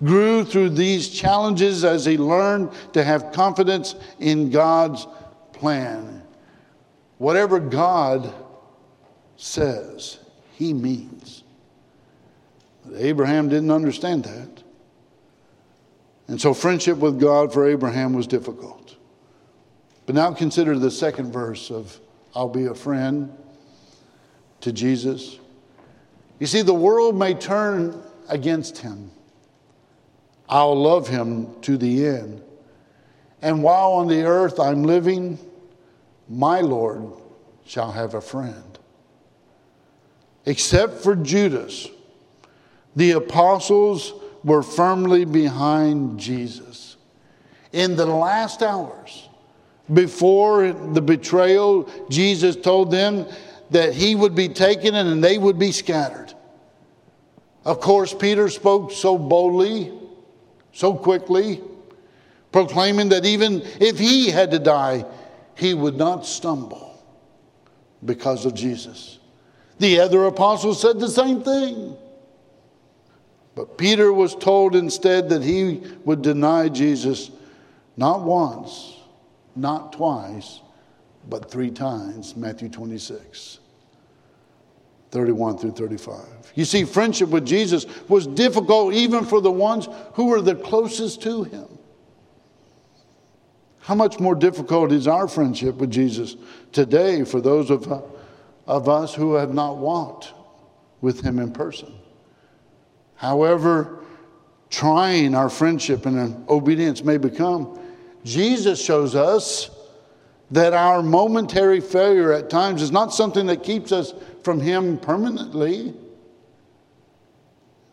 grew 0.04 0.46
through 0.46 0.70
these 0.70 1.10
challenges 1.10 1.84
as 1.84 2.06
he 2.06 2.18
learned 2.18 2.72
to 2.94 3.04
have 3.04 3.34
confidence 3.34 3.96
in 4.20 4.50
God's 4.50 5.06
plan. 5.52 6.24
Whatever 7.18 7.60
God 7.60 8.34
says, 9.36 10.20
he 10.54 10.74
means. 10.74 11.44
But 12.86 13.00
Abraham 13.00 13.50
didn't 13.50 13.70
understand 13.70 14.24
that. 14.24 14.64
And 16.32 16.40
so 16.40 16.54
friendship 16.54 16.98
with 16.98 17.20
God 17.20 17.52
for 17.52 17.68
Abraham 17.68 18.14
was 18.14 18.26
difficult. 18.26 18.96
But 20.06 20.16
now 20.16 20.32
consider 20.34 20.80
the 20.80 20.90
second 20.90 21.34
verse 21.34 21.70
of 21.70 22.00
I'll 22.34 22.48
be 22.48 22.68
a 22.68 22.74
friend 22.74 23.36
to 24.62 24.72
Jesus. 24.72 25.40
You 26.40 26.48
see, 26.48 26.62
the 26.62 26.74
world 26.74 27.20
may 27.20 27.34
turn 27.34 28.02
against 28.30 28.78
him. 28.78 29.12
I'll 30.48 30.82
love 30.82 31.10
him 31.10 31.54
to 31.64 31.76
the 31.76 32.06
end. 32.08 32.42
And 33.42 33.62
while 33.62 33.92
on 33.92 34.08
the 34.08 34.24
earth 34.24 34.58
I'm 34.58 34.84
living, 34.84 35.38
my 36.30 36.62
Lord 36.62 37.12
shall 37.66 37.92
have 37.92 38.14
a 38.14 38.22
friend 38.22 38.80
except 40.46 40.94
for 40.94 41.14
Judas, 41.14 41.90
the 42.96 43.12
apostles 43.12 44.14
were 44.44 44.64
firmly 44.64 45.26
behind 45.26 46.20
Jesus. 46.20 46.98
In 47.72 47.96
the 47.96 48.06
last 48.06 48.62
hours, 48.62 49.30
before 49.94 50.72
the 50.72 51.02
betrayal, 51.02 51.90
Jesus 52.10 52.56
told 52.56 52.92
them 52.92 53.26
that 53.70 53.94
he 53.94 54.16
would 54.16 54.36
be 54.36 54.50
taken 54.50 54.96
and 54.96 55.24
they 55.24 55.38
would 55.38 55.58
be 55.58 55.72
scattered. 55.72 56.34
Of 57.64 57.80
course, 57.80 58.14
Peter 58.14 58.50
spoke 58.50 58.92
so 58.92 59.18
boldly, 59.18 59.92
so 60.74 60.94
quickly, 60.94 61.62
proclaiming 62.52 63.10
that 63.10 63.26
even 63.26 63.62
if 63.80 64.00
he 64.00 64.30
had 64.30 64.52
to 64.52 64.60
die, 64.60 65.06
he 65.56 65.74
would 65.74 65.96
not 65.96 66.26
stumble 66.26 67.04
because 68.04 68.46
of 68.46 68.56
Jesus. 68.56 69.20
The 69.80 70.00
other 70.00 70.26
apostles 70.26 70.82
said 70.82 71.00
the 71.00 71.10
same 71.10 71.44
thing. 71.44 71.96
But 73.56 73.78
Peter 73.78 74.14
was 74.14 74.36
told 74.36 74.76
instead 74.76 75.30
that 75.30 75.44
he 75.44 75.82
would 76.06 76.22
deny 76.22 76.70
Jesus 76.70 77.32
not 77.98 78.22
once, 78.22 78.98
not 79.56 79.94
twice, 79.94 80.62
but 81.30 81.52
three 81.52 81.72
times. 81.72 82.36
Matthew 82.36 82.70
26. 82.70 83.60
31 85.12 85.58
through 85.58 85.72
35. 85.74 86.54
You 86.56 86.64
see, 86.64 86.86
friendship 86.86 87.30
with 87.30 87.46
Jesus 87.46 87.86
was 88.08 88.26
difficult 88.28 88.94
even 88.94 89.26
for 89.26 89.42
the 89.42 89.52
ones 89.52 89.90
who 90.14 90.28
were 90.28 90.42
the 90.42 90.56
closest 90.56 91.22
to 91.24 91.44
him. 91.44 91.68
How 93.82 93.96
much 93.96 94.20
more 94.20 94.36
difficult 94.36 94.92
is 94.92 95.08
our 95.08 95.28
friendship 95.28 95.76
with 95.76 95.92
Jesus 95.92 96.38
today 96.72 97.26
for 97.26 97.42
those 97.42 97.70
of, 97.70 97.92
of 98.66 98.88
us 98.88 99.14
who 99.14 99.34
have 99.34 99.54
not 99.54 99.78
walked 99.78 100.34
with 101.02 101.22
him 101.22 101.40
in 101.40 101.52
person? 101.52 101.94
However, 103.22 104.00
trying 104.72 105.36
our 105.36 105.48
friendship 105.48 106.08
and 106.08 106.50
obedience 106.50 107.04
may 107.04 107.18
become, 107.18 107.80
Jesus 108.24 108.84
shows 108.84 109.14
us 109.14 109.70
that 110.50 110.74
our 110.74 111.04
momentary 111.04 111.82
failure 111.82 112.34
at 112.34 112.50
times 112.50 112.82
is 112.82 112.92
not 112.92 113.14
something 113.14 113.46
that 113.46 113.62
keeps 113.62 113.92
us 113.92 114.16
from 114.44 114.60
Him 114.60 114.98
permanently. 114.98 115.94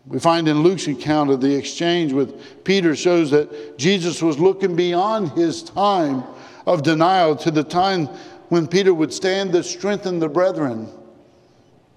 We 0.06 0.18
find 0.18 0.48
in 0.48 0.62
Luke's 0.62 0.86
account 0.86 1.28
of 1.28 1.42
the 1.42 1.54
exchange 1.54 2.14
with 2.14 2.64
Peter 2.64 2.96
shows 2.96 3.30
that 3.30 3.76
Jesus 3.76 4.22
was 4.22 4.38
looking 4.38 4.76
beyond 4.76 5.32
his 5.32 5.62
time 5.62 6.24
of 6.64 6.82
denial 6.82 7.36
to 7.36 7.50
the 7.50 7.64
time 7.64 8.06
when 8.48 8.66
Peter 8.66 8.94
would 8.94 9.12
stand 9.12 9.52
to 9.52 9.62
strengthen 9.62 10.20
the 10.20 10.28
brethren. 10.30 10.88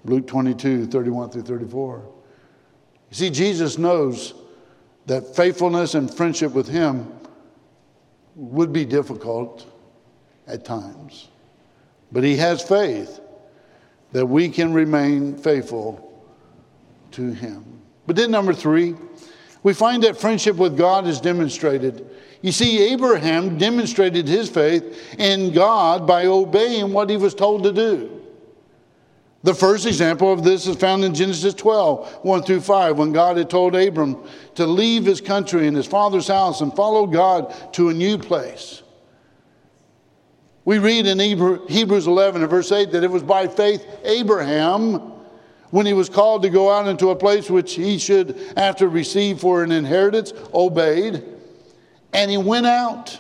Luke 0.04 0.28
22, 0.28 0.88
31 0.88 1.30
through 1.30 1.44
34. 1.44 2.04
You 3.12 3.18
see, 3.18 3.30
Jesus 3.30 3.78
knows 3.78 4.34
that 5.06 5.36
faithfulness 5.36 5.96
and 5.96 6.12
friendship 6.12 6.54
with 6.54 6.68
him 6.68 7.12
would 8.36 8.72
be 8.72 8.86
difficult 8.86 9.68
at 10.48 10.64
times. 10.64 11.28
But 12.12 12.24
he 12.24 12.38
has 12.38 12.64
faith 12.64 13.20
that 14.14 14.26
we 14.26 14.48
can 14.48 14.74
remain 14.74 15.38
faithful 15.38 16.24
to 17.12 17.34
him. 17.34 17.66
But 18.08 18.16
then, 18.16 18.32
number 18.32 18.54
three, 18.54 18.96
we 19.64 19.74
find 19.74 20.04
that 20.04 20.18
friendship 20.18 20.56
with 20.56 20.78
God 20.78 21.06
is 21.06 21.20
demonstrated. 21.20 22.10
You 22.42 22.54
see, 22.54 22.94
Abraham 22.94 23.58
demonstrated 23.58 24.26
his 24.26 24.50
faith 24.50 25.16
in 25.20 25.52
God 25.52 26.08
by 26.08 26.28
obeying 26.28 26.94
what 26.94 27.10
he 27.10 27.18
was 27.18 27.36
told 27.36 27.64
to 27.64 27.74
do. 27.74 28.21
The 29.44 29.56
first 29.56 29.88
example 29.88 30.32
of 30.32 30.44
this 30.44 30.68
is 30.68 30.76
found 30.76 31.04
in 31.04 31.16
Genesis 31.16 31.56
12, 31.56 32.20
1 32.24 32.44
through 32.44 32.62
5, 32.62 32.98
when 32.98 33.12
God 33.12 33.38
had 33.38 33.50
told 33.50 33.76
Abram 33.76 34.24
to 34.56 34.68
leave 34.68 35.04
his 35.04 35.20
country 35.20 35.68
and 35.68 35.76
his 35.76 35.88
father's 35.88 36.28
house 36.28 36.62
and 36.62 36.76
follow 36.76 37.08
God 37.08 37.74
to 37.74 37.90
a 37.90 37.94
new 37.94 38.20
place. 38.20 38.84
We 40.64 40.78
read 40.78 41.08
in 41.08 41.20
Hebrews 41.20 42.06
11 42.06 42.42
and 42.42 42.52
verse 42.52 42.72
8 42.72 42.92
that 42.92 43.04
it 43.04 43.10
was 43.10 43.24
by 43.24 43.48
faith 43.48 43.84
Abraham, 44.04 45.12
when 45.72 45.88
he 45.88 45.94
was 45.94 46.08
called 46.10 46.44
to 46.44 46.50
go 46.50 46.70
out 46.70 46.88
into 46.88 47.10
a 47.10 47.16
place 47.16 47.50
which 47.50 47.74
he 47.74 47.98
should, 47.98 48.38
after 48.58 48.88
receive 48.88 49.40
for 49.40 49.64
an 49.64 49.72
inheritance, 49.72 50.34
obeyed. 50.54 51.24
And 52.14 52.30
he 52.30 52.38
went 52.38 52.68
out, 52.68 53.18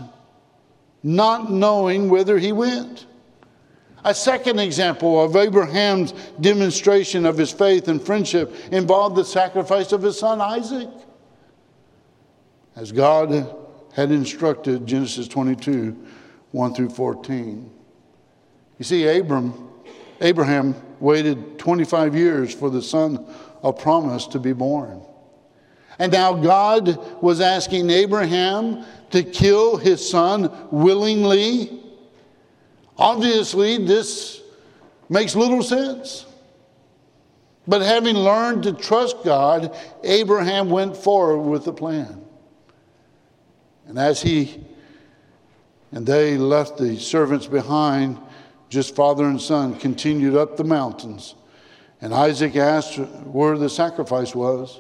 not 1.01 1.51
knowing 1.51 2.10
whither 2.10 2.38
he 2.38 2.51
went. 2.51 3.08
A 4.03 4.13
second 4.13 4.60
example 4.60 5.24
of 5.24 5.36
Abraham's 5.36 6.13
demonstration 6.39 7.25
of 7.25 7.38
his 7.38 7.51
faith 7.51 7.88
and 7.88 8.01
friendship 8.01 8.53
involved 8.72 9.15
the 9.15 9.25
sacrifice 9.25 9.91
of 9.91 10.01
his 10.01 10.17
son 10.17 10.41
Isaac. 10.41 10.89
As 12.75 12.91
God 12.91 13.55
had 13.93 14.12
instructed, 14.12 14.88
Genesis 14.88 15.27
22 15.27 15.96
1 16.51 16.74
through 16.74 16.89
14. 16.89 17.72
You 18.77 18.86
see, 18.86 19.08
Abram, 19.08 19.70
Abraham 20.20 20.75
waited 21.00 21.58
25 21.60 22.15
years 22.15 22.53
for 22.53 22.69
the 22.69 22.82
son 22.82 23.26
of 23.62 23.80
promise 23.80 24.28
to 24.28 24.39
be 24.39 24.54
born. 24.54 25.02
And 25.99 26.12
now 26.12 26.34
God 26.34 27.21
was 27.21 27.41
asking 27.41 27.89
Abraham 27.89 28.84
to 29.12 29.23
kill 29.23 29.78
his 29.78 30.08
son 30.08 30.52
willingly. 30.71 31.81
Obviously, 33.02 33.84
this 33.84 34.42
makes 35.10 35.36
little 35.36 35.64
sense. 35.64 36.28
But 37.68 37.82
having 37.82 38.16
learned 38.16 38.62
to 38.64 38.74
trust 38.74 39.24
God, 39.24 39.76
Abraham 40.04 40.70
went 40.70 40.96
forward 40.96 41.50
with 41.50 41.66
the 41.66 41.74
plan. 41.74 42.24
And 43.88 43.98
as 43.98 44.22
he 44.22 44.64
and 45.92 46.06
they 46.06 46.38
left 46.38 46.78
the 46.78 46.98
servants 47.00 47.48
behind, 47.48 48.20
just 48.70 48.96
father 48.96 49.26
and 49.26 49.42
son, 49.42 49.80
continued 49.80 50.36
up 50.36 50.56
the 50.56 50.64
mountains. 50.64 51.34
And 52.02 52.14
Isaac 52.14 52.56
asked 52.56 53.00
where 53.00 53.58
the 53.58 53.70
sacrifice 53.70 54.36
was. 54.36 54.80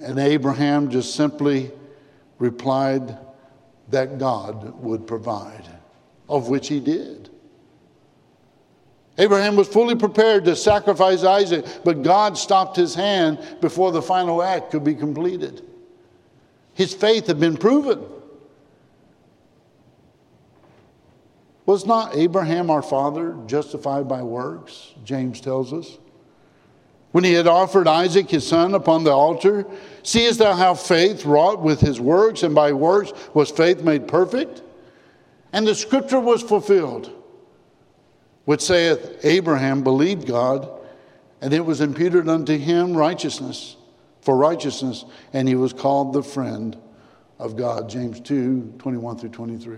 And 0.00 0.18
Abraham 0.18 0.90
just 0.90 1.14
simply 1.16 1.72
replied 2.38 3.16
that 3.88 4.18
God 4.18 4.80
would 4.82 5.06
provide, 5.06 5.64
of 6.28 6.48
which 6.48 6.68
he 6.68 6.80
did. 6.80 7.30
Abraham 9.16 9.54
was 9.54 9.68
fully 9.68 9.94
prepared 9.94 10.44
to 10.46 10.56
sacrifice 10.56 11.22
Isaac, 11.22 11.64
but 11.84 12.02
God 12.02 12.36
stopped 12.36 12.76
his 12.76 12.94
hand 12.94 13.38
before 13.60 13.92
the 13.92 14.02
final 14.02 14.42
act 14.42 14.72
could 14.72 14.82
be 14.82 14.94
completed. 14.94 15.62
His 16.74 16.92
faith 16.92 17.28
had 17.28 17.38
been 17.38 17.56
proven. 17.56 18.04
Was 21.66 21.86
not 21.86 22.14
Abraham 22.16 22.70
our 22.70 22.82
father 22.82 23.36
justified 23.46 24.08
by 24.08 24.22
works? 24.22 24.92
James 25.04 25.40
tells 25.40 25.72
us. 25.72 25.98
When 27.12 27.22
he 27.22 27.32
had 27.32 27.46
offered 27.46 27.86
Isaac 27.86 28.28
his 28.28 28.44
son 28.44 28.74
upon 28.74 29.04
the 29.04 29.12
altar, 29.12 29.64
seest 30.02 30.40
thou 30.40 30.54
how 30.54 30.74
faith 30.74 31.24
wrought 31.24 31.62
with 31.62 31.80
his 31.80 32.00
works, 32.00 32.42
and 32.42 32.54
by 32.54 32.72
works 32.72 33.12
was 33.32 33.52
faith 33.52 33.82
made 33.82 34.08
perfect? 34.08 34.62
And 35.54 35.68
the 35.68 35.74
scripture 35.76 36.18
was 36.18 36.42
fulfilled, 36.42 37.12
which 38.44 38.60
saith, 38.60 39.20
Abraham 39.22 39.84
believed 39.84 40.26
God, 40.26 40.68
and 41.40 41.54
it 41.54 41.64
was 41.64 41.80
imputed 41.80 42.28
unto 42.28 42.58
him 42.58 42.96
righteousness, 42.96 43.76
for 44.20 44.36
righteousness, 44.36 45.04
and 45.32 45.46
he 45.46 45.54
was 45.54 45.72
called 45.72 46.12
the 46.12 46.24
friend 46.24 46.76
of 47.38 47.54
God. 47.54 47.88
James 47.88 48.18
2 48.18 48.74
21 48.78 49.16
through 49.16 49.28
23. 49.28 49.76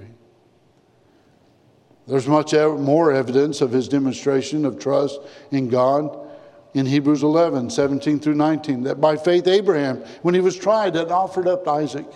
There's 2.06 2.26
much 2.26 2.54
more 2.54 3.12
evidence 3.12 3.60
of 3.60 3.70
his 3.70 3.86
demonstration 3.86 4.64
of 4.64 4.78
trust 4.78 5.20
in 5.50 5.68
God 5.68 6.18
in 6.72 6.86
Hebrews 6.86 7.22
11, 7.22 7.68
17 7.68 8.18
through 8.20 8.36
19, 8.36 8.84
that 8.84 8.98
by 8.98 9.18
faith 9.18 9.46
Abraham, 9.46 9.98
when 10.22 10.34
he 10.34 10.40
was 10.40 10.56
tried, 10.56 10.94
had 10.94 11.10
offered 11.10 11.46
up 11.46 11.68
Isaac. 11.68 12.06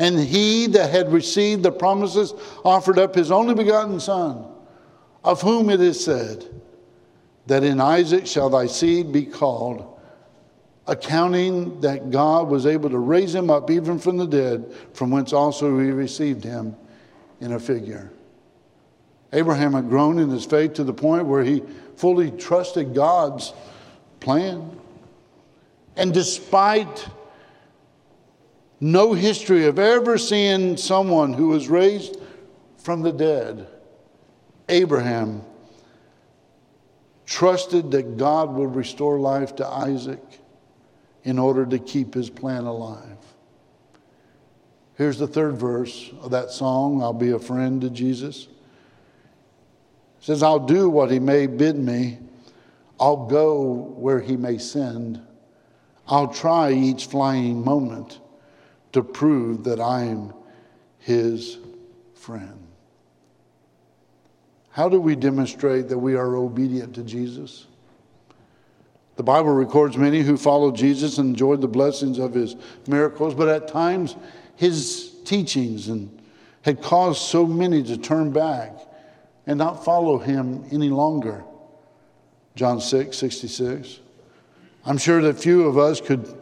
And 0.00 0.18
he 0.18 0.66
that 0.68 0.90
had 0.90 1.12
received 1.12 1.62
the 1.62 1.70
promises 1.70 2.32
offered 2.64 2.98
up 2.98 3.14
his 3.14 3.30
only 3.30 3.54
begotten 3.54 4.00
Son, 4.00 4.46
of 5.22 5.42
whom 5.42 5.68
it 5.68 5.82
is 5.82 6.02
said, 6.02 6.46
that 7.46 7.62
in 7.62 7.82
Isaac 7.82 8.26
shall 8.26 8.48
thy 8.48 8.66
seed 8.66 9.12
be 9.12 9.26
called, 9.26 10.00
accounting 10.86 11.82
that 11.82 12.10
God 12.10 12.48
was 12.48 12.64
able 12.64 12.88
to 12.88 12.98
raise 12.98 13.34
him 13.34 13.50
up 13.50 13.70
even 13.70 13.98
from 13.98 14.16
the 14.16 14.26
dead, 14.26 14.74
from 14.94 15.10
whence 15.10 15.34
also 15.34 15.78
he 15.78 15.90
received 15.90 16.44
him 16.44 16.74
in 17.42 17.52
a 17.52 17.60
figure. 17.60 18.10
Abraham 19.34 19.74
had 19.74 19.90
grown 19.90 20.18
in 20.18 20.30
his 20.30 20.46
faith 20.46 20.72
to 20.74 20.84
the 20.84 20.94
point 20.94 21.26
where 21.26 21.44
he 21.44 21.62
fully 21.96 22.30
trusted 22.30 22.94
God's 22.94 23.52
plan. 24.18 24.80
And 25.94 26.14
despite 26.14 27.06
no 28.80 29.12
history 29.12 29.66
of 29.66 29.78
ever 29.78 30.18
seeing 30.18 30.76
someone 30.76 31.34
who 31.34 31.48
was 31.48 31.68
raised 31.68 32.16
from 32.78 33.02
the 33.02 33.12
dead, 33.12 33.66
Abraham 34.68 35.42
trusted 37.26 37.90
that 37.90 38.16
God 38.16 38.54
would 38.54 38.74
restore 38.74 39.18
life 39.18 39.54
to 39.56 39.66
Isaac 39.66 40.22
in 41.22 41.38
order 41.38 41.66
to 41.66 41.78
keep 41.78 42.14
his 42.14 42.30
plan 42.30 42.64
alive. 42.64 43.18
Here's 44.96 45.18
the 45.18 45.28
third 45.28 45.56
verse 45.56 46.10
of 46.20 46.30
that 46.32 46.50
song 46.50 47.02
I'll 47.02 47.12
be 47.12 47.30
a 47.30 47.38
friend 47.38 47.80
to 47.82 47.90
Jesus 47.90 48.48
says, 50.20 50.42
I'll 50.42 50.66
do 50.66 50.88
what 50.88 51.10
he 51.10 51.18
may 51.18 51.46
bid 51.46 51.76
me. 51.76 52.18
I'll 52.98 53.26
go 53.26 53.62
where 53.96 54.20
he 54.20 54.36
may 54.36 54.58
send. 54.58 55.20
I'll 56.06 56.28
try 56.28 56.72
each 56.72 57.06
flying 57.06 57.64
moment 57.64 58.20
to 58.92 59.02
prove 59.02 59.64
that 59.64 59.80
I'm 59.80 60.32
his 60.98 61.58
friend. 62.14 62.66
How 64.70 64.88
do 64.88 65.00
we 65.00 65.16
demonstrate 65.16 65.88
that 65.88 65.98
we 65.98 66.14
are 66.14 66.36
obedient 66.36 66.94
to 66.94 67.02
Jesus? 67.02 67.66
The 69.16 69.22
Bible 69.22 69.50
records 69.50 69.96
many 69.96 70.22
who 70.22 70.36
followed 70.36 70.76
Jesus 70.76 71.18
and 71.18 71.30
enjoyed 71.30 71.60
the 71.60 71.68
blessings 71.68 72.18
of 72.18 72.32
his 72.32 72.56
miracles, 72.86 73.34
but 73.34 73.48
at 73.48 73.68
times 73.68 74.16
his 74.56 75.14
teachings 75.24 75.88
and 75.88 76.22
had 76.62 76.80
caused 76.80 77.20
so 77.20 77.46
many 77.46 77.82
to 77.82 77.96
turn 77.96 78.30
back 78.30 78.78
and 79.46 79.58
not 79.58 79.84
follow 79.84 80.18
him 80.18 80.64
any 80.70 80.88
longer. 80.88 81.44
John 82.54 82.80
6, 82.80 83.16
66. 83.16 84.00
I'm 84.84 84.98
sure 84.98 85.20
that 85.22 85.38
few 85.38 85.64
of 85.66 85.76
us 85.78 86.00
could 86.00 86.39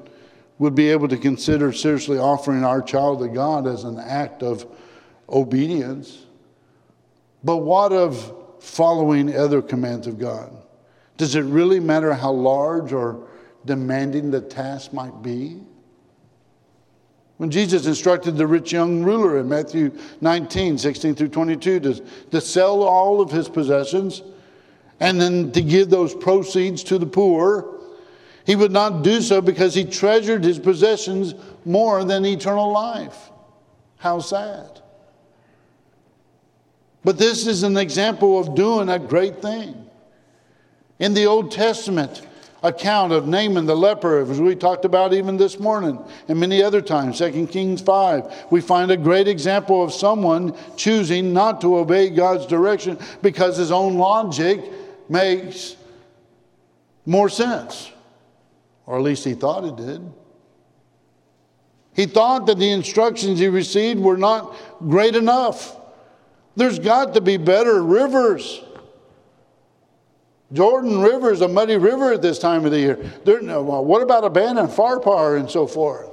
would 0.59 0.75
be 0.75 0.91
able 0.91 1.09
to 1.09 1.17
consider 1.17 1.73
seriously 1.73 2.19
offering 2.19 2.65
our 2.65 2.83
child 2.83 3.21
to 3.21 3.29
God 3.29 3.67
as 3.67 3.85
an 3.85 3.99
act 3.99 4.43
of 4.43 4.67
obedience. 5.29 6.27
But 7.45 7.59
what 7.59 7.93
of 7.93 8.35
following 8.61 9.37
other 9.37 9.63
commands 9.63 10.07
of 10.07 10.19
God? 10.19 10.53
Does 11.17 11.35
it 11.35 11.43
really 11.43 11.81
matter 11.81 12.13
how 12.15 12.33
large 12.33 12.93
or 12.93 13.29
demanding 13.65 14.31
the 14.31 14.41
task 14.41 14.93
might 14.93 15.23
be? 15.23 15.61
When 17.37 17.51
Jesus 17.51 17.87
instructed 17.87 18.37
the 18.37 18.47
rich 18.47 18.73
young 18.73 19.05
ruler 19.05 19.39
in 19.39 19.49
Matthew 19.49 19.97
19, 20.21 20.77
16 20.77 21.15
through 21.15 21.29
22 21.29 21.81
to, 21.81 21.95
to 22.33 22.41
sell 22.41 22.83
all 22.83 23.21
of 23.21 23.31
his 23.31 23.49
possessions 23.49 24.23
and 24.99 25.21
then 25.21 25.53
to 25.53 25.61
give 25.63 25.89
those 25.89 26.15
proceeds 26.15 26.83
to 26.85 26.99
the 26.99 27.07
poor, 27.07 27.78
he 28.49 28.57
would 28.57 28.73
not 28.73 29.03
do 29.03 29.21
so 29.21 29.43
because 29.43 29.75
he 29.75 29.85
treasured 29.85 30.43
his 30.43 30.59
possessions 30.59 31.35
more 31.67 32.03
than 32.03 32.25
eternal 32.25 32.73
life. 32.73 33.31
How 33.99 34.21
sad. 34.21 34.81
But 37.05 37.19
this 37.19 37.47
is 37.47 37.63
an 37.63 37.77
example 37.77 38.39
of 38.39 38.55
doing 38.55 38.89
a 38.89 38.99
great 38.99 39.43
thing. 39.43 39.91
In 40.99 41.13
the 41.13 41.27
Old 41.27 41.53
Testament 41.53 42.27
account 42.63 43.13
of 43.13 43.29
Naaman 43.29 43.67
the 43.67 43.77
leper, 43.77 44.23
as 44.23 44.41
we 44.41 44.57
talked 44.57 44.87
about 44.87 45.13
even 45.13 45.37
this 45.37 45.61
morning 45.61 46.03
and 46.27 46.41
many 46.41 46.63
other 46.63 46.81
times, 46.81 47.19
2 47.19 47.49
Kings 47.49 47.83
5, 47.83 48.47
we 48.51 48.63
find 48.63 48.91
a 48.91 48.97
great 48.97 49.29
example 49.29 49.85
of 49.85 49.93
someone 49.93 50.57
choosing 50.75 51.35
not 51.35 51.61
to 51.61 51.77
obey 51.77 52.09
God's 52.09 52.47
direction 52.47 52.99
because 53.21 53.59
his 53.59 53.71
own 53.71 53.99
logic 53.99 54.65
makes 55.11 55.77
more 57.05 57.29
sense. 57.29 57.91
Or 58.89 58.97
at 58.97 59.03
least 59.03 59.23
he 59.23 59.35
thought 59.35 59.67
it 59.67 59.77
did. 59.77 60.01
He 61.95 62.07
thought 62.07 62.47
that 62.47 62.59
the 62.59 62.71
instructions 62.71 63.39
he 63.39 63.49
received 63.49 64.01
were 64.01 64.17
not 64.17 64.57
great 64.89 65.15
enough. 65.15 65.77
There's 66.57 66.79
got 66.79 67.13
to 67.13 67.21
be 67.21 67.37
better 67.37 67.83
rivers. 67.83 68.63
Jordan 70.55 71.03
River 71.03 71.31
is 71.31 71.43
a 71.43 71.49
muddy 71.49 71.77
river 71.77 72.15
at 72.15 72.23
this 72.23 72.39
time 72.39 72.65
of 72.65 72.71
the 72.71 72.79
year. 72.79 72.95
There, 73.27 73.43
well, 73.43 73.85
what 73.85 74.03
about 74.03 74.25
Abana 74.25 74.63
and 74.63 74.71
Pharpar 74.71 75.39
and 75.39 75.51
so 75.51 75.67
forth? 75.67 76.09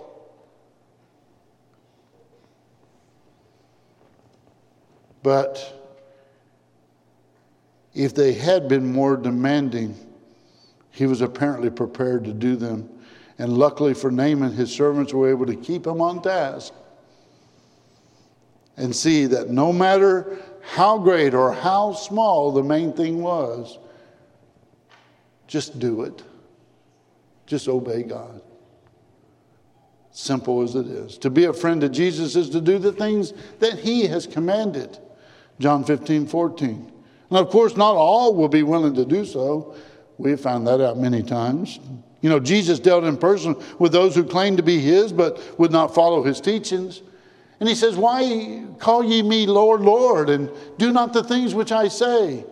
But 5.24 5.82
if 7.94 8.14
they 8.14 8.34
had 8.34 8.68
been 8.68 8.92
more 8.92 9.16
demanding, 9.16 9.96
he 10.96 11.06
was 11.06 11.20
apparently 11.20 11.70
prepared 11.70 12.24
to 12.24 12.32
do 12.32 12.56
them. 12.56 12.90
And 13.38 13.58
luckily 13.58 13.94
for 13.94 14.10
Naaman, 14.10 14.54
his 14.54 14.72
servants 14.72 15.14
were 15.14 15.30
able 15.30 15.46
to 15.46 15.56
keep 15.56 15.86
him 15.86 16.00
on 16.00 16.22
task 16.22 16.74
and 18.78 18.96
see 18.96 19.26
that 19.26 19.50
no 19.50 19.74
matter 19.74 20.38
how 20.62 20.98
great 20.98 21.34
or 21.34 21.52
how 21.52 21.92
small 21.92 22.54
the 22.54 22.64
main 22.64 22.94
thing 22.94 23.22
was, 23.22 23.78
just 25.48 25.80
do 25.80 26.04
it. 26.04 26.24
Just 27.46 27.68
obey 27.68 28.04
God. 28.04 28.42
Simple 30.12 30.62
as 30.62 30.76
it 30.76 30.88
is. 30.88 31.18
To 31.20 31.30
be 31.30 31.44
a 31.44 31.54
friend 31.54 31.84
of 31.84 31.92
Jesus 31.92 32.38
is 32.38 32.50
to 32.52 32.62
do 32.62 32.80
the 32.80 32.94
things 32.94 33.34
that 33.60 33.80
he 33.80 34.08
has 34.08 34.26
commanded. 34.26 34.98
John 35.60 35.84
15, 35.84 36.26
14. 36.28 36.92
And 37.30 37.38
of 37.38 37.50
course, 37.50 37.76
not 37.76 37.96
all 37.96 38.34
will 38.34 38.48
be 38.48 38.64
willing 38.64 38.96
to 38.96 39.04
do 39.04 39.26
so. 39.26 39.76
We've 40.18 40.40
found 40.40 40.68
that 40.68 40.82
out 40.82 40.98
many 40.98 41.24
times. 41.24 41.80
You 42.22 42.30
know, 42.30 42.40
Jesus 42.40 42.80
dealt 42.80 43.04
in 43.04 43.18
person 43.18 43.56
with 43.78 43.92
those 43.92 44.16
who 44.16 44.24
claimed 44.24 44.58
to 44.58 44.64
be 44.64 44.80
his 44.80 45.14
but 45.14 45.60
would 45.60 45.72
not 45.72 45.94
follow 45.94 46.24
his 46.24 46.42
teachings. 46.42 47.02
And 47.60 47.70
he 47.70 47.76
says, 47.76 47.96
Why 47.96 48.66
call 48.80 49.04
ye 49.04 49.22
me 49.22 49.46
Lord, 49.46 49.82
Lord, 49.82 50.30
and 50.30 50.50
do 50.78 50.92
not 50.92 51.14
the 51.14 51.24
things 51.24 51.54
which 51.54 51.72
I 51.72 51.88
say? 51.88 52.46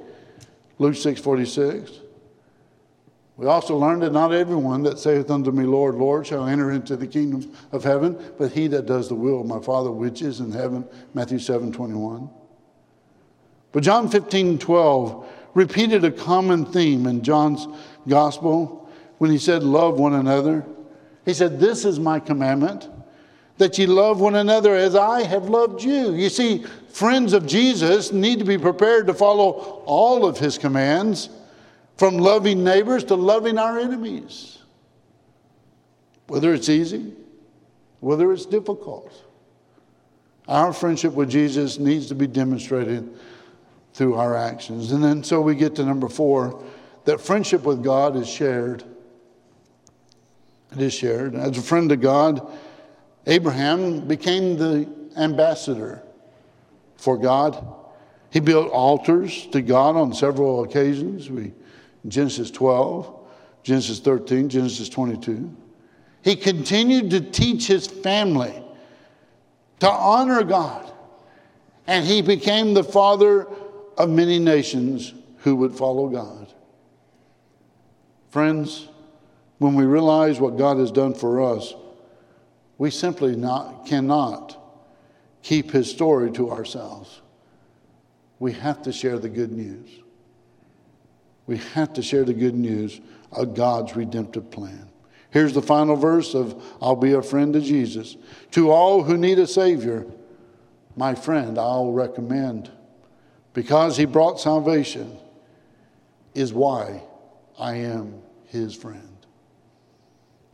Luke 0.80 0.96
6 0.96 1.20
46. 1.22 1.92
We 3.36 3.48
also 3.48 3.76
learned 3.76 4.04
that 4.04 4.14
not 4.14 4.32
everyone 4.32 4.84
that 4.84 5.00
saith 5.00 5.32
unto 5.32 5.52
me, 5.52 5.64
Lord, 5.64 5.96
Lord, 5.96 6.28
shall 6.28 6.46
enter 6.46 6.72
into 6.72 6.96
the 6.96 7.08
kingdom 7.08 7.52
of 7.72 7.84
heaven, 7.84 8.16
but 8.38 8.52
he 8.52 8.68
that 8.68 8.86
does 8.86 9.10
the 9.10 9.16
will 9.16 9.42
of 9.42 9.48
my 9.48 9.60
Father 9.60 9.90
which 9.90 10.22
is 10.22 10.40
in 10.40 10.52
heaven. 10.52 10.88
Matthew 11.16 11.40
7 11.40 11.72
21. 11.72 12.30
But 13.72 13.82
John 13.82 14.08
15 14.08 14.60
12 14.60 15.28
repeated 15.54 16.04
a 16.04 16.12
common 16.12 16.66
theme 16.66 17.06
in 17.06 17.22
John's 17.22 17.68
gospel 18.08 18.90
when 19.18 19.32
he 19.32 19.38
said, 19.38 19.64
Love 19.64 20.00
one 20.00 20.14
another. 20.14 20.66
He 21.26 21.34
said, 21.34 21.60
This 21.60 21.86
is 21.86 22.00
my 22.00 22.20
commandment, 22.20 22.90
that 23.58 23.78
ye 23.78 23.86
love 23.86 24.20
one 24.20 24.36
another 24.36 24.76
as 24.76 24.96
I 24.96 25.24
have 25.24 25.50
loved 25.50 25.84
you. 25.84 26.14
You 26.14 26.30
see, 26.30 26.66
friends 26.90 27.34
of 27.34 27.46
Jesus 27.46 28.12
need 28.12 28.40
to 28.40 28.46
be 28.46 28.58
prepared 28.58 29.08
to 29.08 29.14
follow 29.14 29.84
all 29.86 30.26
of 30.26 30.38
his 30.38 30.58
commands, 30.58 31.30
from 31.98 32.18
loving 32.18 32.64
neighbors 32.64 33.04
to 33.06 33.16
loving 33.16 33.58
our 33.58 33.80
enemies. 33.80 34.58
Whether 36.28 36.54
it's 36.54 36.70
easy, 36.70 37.14
whether 38.00 38.34
it's 38.34 38.46
difficult. 38.46 39.14
Our 40.48 40.74
friendship 40.74 41.14
with 41.14 41.30
Jesus 41.30 41.80
needs 41.80 42.08
to 42.08 42.16
be 42.16 42.28
demonstrated 42.28 43.10
through 43.94 44.16
our 44.16 44.36
actions. 44.36 44.92
And 44.92 45.04
then 45.04 45.24
so 45.24 45.42
we 45.42 45.56
get 45.56 45.76
to 45.76 45.86
number 45.86 46.10
four 46.10 46.64
that 47.06 47.20
friendship 47.22 47.64
with 47.64 47.84
God 47.84 48.16
is 48.16 48.28
shared. 48.28 48.84
It 50.72 50.82
is 50.82 50.94
shared. 50.94 51.36
As 51.36 51.58
a 51.58 51.62
friend 51.62 51.92
of 51.92 52.02
God, 52.02 52.52
Abraham 53.28 54.08
became 54.08 54.58
the 54.58 54.90
ambassador 55.18 56.02
for 56.98 57.18
God. 57.18 57.66
He 58.32 58.40
built 58.40 58.72
altars 58.72 59.46
to 59.48 59.62
God 59.62 59.96
on 59.96 60.14
several 60.14 60.64
occasions. 60.64 61.30
We, 61.30 61.54
Genesis 62.08 62.50
12, 62.50 63.20
Genesis 63.62 64.00
13, 64.00 64.50
Genesis 64.50 64.90
22. 64.90 65.56
He 66.24 66.36
continued 66.36 67.12
to 67.12 67.22
teach 67.22 67.68
his 67.68 67.86
family 67.86 68.64
to 69.80 69.90
honor 69.90 70.44
God. 70.44 70.92
And 71.86 72.06
he 72.06 72.22
became 72.22 72.74
the 72.74 72.84
father 72.84 73.46
of 73.98 74.10
many 74.10 74.40
nations 74.40 75.14
who 75.38 75.56
would 75.58 75.76
follow 75.76 76.08
God. 76.08 76.54
Friends, 78.30 78.88
when 79.60 79.76
we 79.76 79.86
realize 79.86 80.40
what 80.40 80.58
God 80.58 80.78
has 80.78 80.92
done 80.92 81.14
for 81.14 81.42
us, 81.42 81.74
we 82.78 82.90
simply 82.90 83.36
not, 83.36 83.86
cannot 83.86 84.58
keep 85.42 85.72
his 85.72 85.90
story 85.90 86.32
to 86.32 86.50
ourselves. 86.50 87.22
We 88.40 88.54
have 88.54 88.82
to 88.84 88.92
share 88.92 89.20
the 89.20 89.30
good 89.30 89.52
news. 89.52 89.90
We 91.46 91.58
have 91.58 91.94
to 91.94 92.02
share 92.02 92.24
the 92.24 92.34
good 92.34 92.56
news 92.56 93.00
of 93.32 93.54
God's 93.54 93.96
redemptive 93.96 94.50
plan. 94.50 94.90
Here's 95.30 95.54
the 95.54 95.62
final 95.62 95.96
verse 95.96 96.34
of 96.34 96.64
I'll 96.82 96.96
be 96.96 97.14
a 97.14 97.22
friend 97.22 97.54
to 97.54 97.62
Jesus. 97.62 98.16
To 98.52 98.72
all 98.72 99.04
who 99.04 99.18
need 99.18 99.40
a 99.40 99.48
Savior, 99.48 100.06
my 100.96 101.16
friend, 101.16 101.58
I'll 101.58 101.92
recommend 101.92 102.72
because 103.54 103.98
he 103.98 104.06
brought 104.06 104.40
salvation, 104.40 105.18
is 106.34 106.54
why 106.54 107.04
I 107.60 107.76
am 107.76 108.22
his 108.48 108.76
friend. 108.76 109.14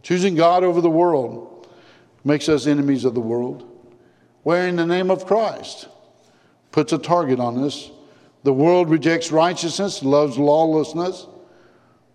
Choosing 0.03 0.35
God 0.35 0.63
over 0.63 0.81
the 0.81 0.89
world 0.89 1.67
makes 2.23 2.49
us 2.49 2.67
enemies 2.67 3.05
of 3.05 3.13
the 3.13 3.21
world. 3.21 3.65
Wearing 4.43 4.75
the 4.75 4.85
name 4.85 5.11
of 5.11 5.25
Christ 5.25 5.87
puts 6.71 6.93
a 6.93 6.97
target 6.97 7.39
on 7.39 7.63
us. 7.63 7.91
The 8.43 8.53
world 8.53 8.89
rejects 8.89 9.31
righteousness, 9.31 10.03
loves 10.03 10.37
lawlessness. 10.37 11.27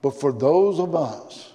But 0.03 0.21
for 0.21 0.33
those 0.33 0.81
of 0.81 0.95
us 0.95 1.53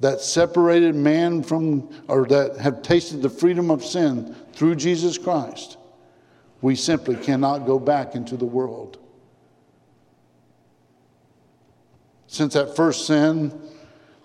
that 0.00 0.20
separated 0.20 0.94
man 0.94 1.42
from, 1.42 1.90
or 2.08 2.26
that 2.26 2.56
have 2.58 2.82
tasted 2.82 3.20
the 3.20 3.28
freedom 3.28 3.70
of 3.70 3.84
sin 3.84 4.34
through 4.52 4.76
Jesus 4.76 5.18
Christ, 5.18 5.76
we 6.62 6.76
simply 6.76 7.16
cannot 7.16 7.66
go 7.66 7.78
back 7.78 8.14
into 8.14 8.36
the 8.36 8.44
world. 8.44 8.98
Since 12.26 12.54
that 12.54 12.76
first 12.76 13.06
sin 13.06 13.60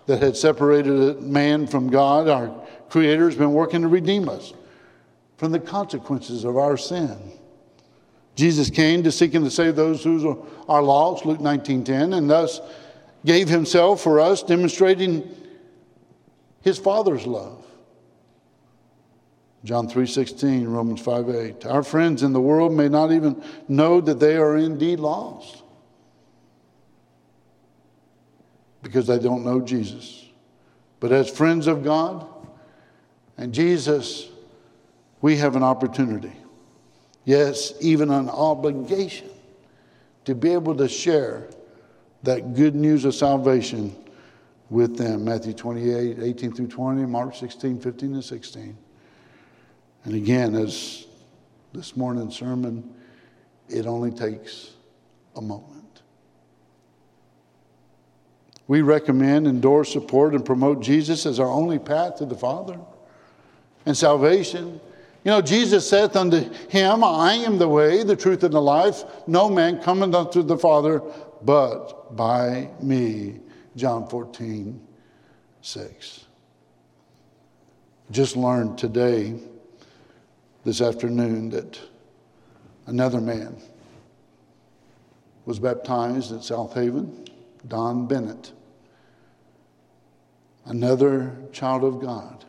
that 0.06 0.22
had 0.22 0.36
separated 0.36 1.22
man 1.22 1.66
from 1.66 1.90
God, 1.90 2.28
our 2.28 2.54
Creator 2.88 3.24
has 3.26 3.36
been 3.36 3.52
working 3.52 3.82
to 3.82 3.88
redeem 3.88 4.28
us 4.28 4.54
from 5.38 5.50
the 5.50 5.58
consequences 5.58 6.44
of 6.44 6.56
our 6.56 6.76
sin. 6.76 7.18
Jesus 8.36 8.70
came 8.70 9.02
to 9.02 9.10
seek 9.10 9.34
and 9.34 9.44
to 9.44 9.50
save 9.50 9.74
those 9.74 10.04
who 10.04 10.46
are 10.68 10.82
lost, 10.82 11.26
Luke 11.26 11.40
19:10, 11.40 12.12
and 12.16 12.30
thus 12.30 12.60
gave 13.24 13.48
himself 13.48 14.02
for 14.02 14.20
us, 14.20 14.42
demonstrating 14.42 15.28
his 16.60 16.78
Father's 16.78 17.26
love. 17.26 17.65
John 19.66 19.88
3:16, 19.88 20.68
Romans 20.68 21.00
5:8. 21.00 21.66
Our 21.66 21.82
friends 21.82 22.22
in 22.22 22.32
the 22.32 22.40
world 22.40 22.72
may 22.72 22.88
not 22.88 23.10
even 23.10 23.42
know 23.66 24.00
that 24.00 24.20
they 24.20 24.36
are 24.36 24.56
indeed 24.56 25.00
lost 25.00 25.64
because 28.80 29.08
they 29.08 29.18
don't 29.18 29.44
know 29.44 29.60
Jesus. 29.60 30.24
But 31.00 31.10
as 31.10 31.28
friends 31.28 31.66
of 31.66 31.82
God 31.82 32.24
and 33.36 33.52
Jesus, 33.52 34.28
we 35.20 35.36
have 35.38 35.56
an 35.56 35.64
opportunity. 35.64 36.36
Yes, 37.24 37.74
even 37.80 38.12
an 38.12 38.30
obligation 38.30 39.28
to 40.26 40.36
be 40.36 40.52
able 40.52 40.76
to 40.76 40.86
share 40.86 41.48
that 42.22 42.54
good 42.54 42.76
news 42.76 43.04
of 43.04 43.16
salvation 43.16 43.96
with 44.70 44.96
them. 44.96 45.24
Matthew 45.24 45.54
28, 45.54 46.20
18 46.20 46.52
through 46.52 46.68
20, 46.68 47.04
Mark 47.04 47.34
16, 47.34 47.80
15 47.80 48.14
and 48.14 48.24
16. 48.24 48.78
And 50.06 50.14
again, 50.14 50.54
as 50.54 51.04
this 51.72 51.96
morning's 51.96 52.36
sermon, 52.36 52.94
it 53.68 53.86
only 53.86 54.12
takes 54.12 54.70
a 55.34 55.42
moment. 55.42 56.02
We 58.68 58.82
recommend, 58.82 59.48
endorse, 59.48 59.92
support, 59.92 60.32
and 60.34 60.44
promote 60.44 60.80
Jesus 60.80 61.26
as 61.26 61.40
our 61.40 61.48
only 61.48 61.80
path 61.80 62.18
to 62.18 62.24
the 62.24 62.36
Father 62.36 62.78
and 63.84 63.96
salvation. 63.96 64.80
You 65.24 65.32
know, 65.32 65.42
Jesus 65.42 65.90
saith 65.90 66.14
unto 66.14 66.38
him, 66.68 67.02
I 67.02 67.34
am 67.34 67.58
the 67.58 67.68
way, 67.68 68.04
the 68.04 68.14
truth, 68.14 68.44
and 68.44 68.54
the 68.54 68.62
life. 68.62 69.02
No 69.26 69.50
man 69.50 69.82
cometh 69.82 70.14
unto 70.14 70.44
the 70.44 70.56
Father 70.56 71.02
but 71.42 72.14
by 72.14 72.70
me. 72.80 73.40
John 73.74 74.08
14, 74.08 74.80
6. 75.62 76.24
Just 78.12 78.36
learned 78.36 78.78
today, 78.78 79.34
this 80.66 80.80
afternoon, 80.80 81.48
that 81.48 81.78
another 82.86 83.20
man 83.20 83.56
was 85.44 85.60
baptized 85.60 86.32
at 86.32 86.42
South 86.42 86.74
Haven, 86.74 87.24
Don 87.68 88.08
Bennett. 88.08 88.52
Another 90.64 91.36
child 91.52 91.84
of 91.84 92.00
God 92.00 92.44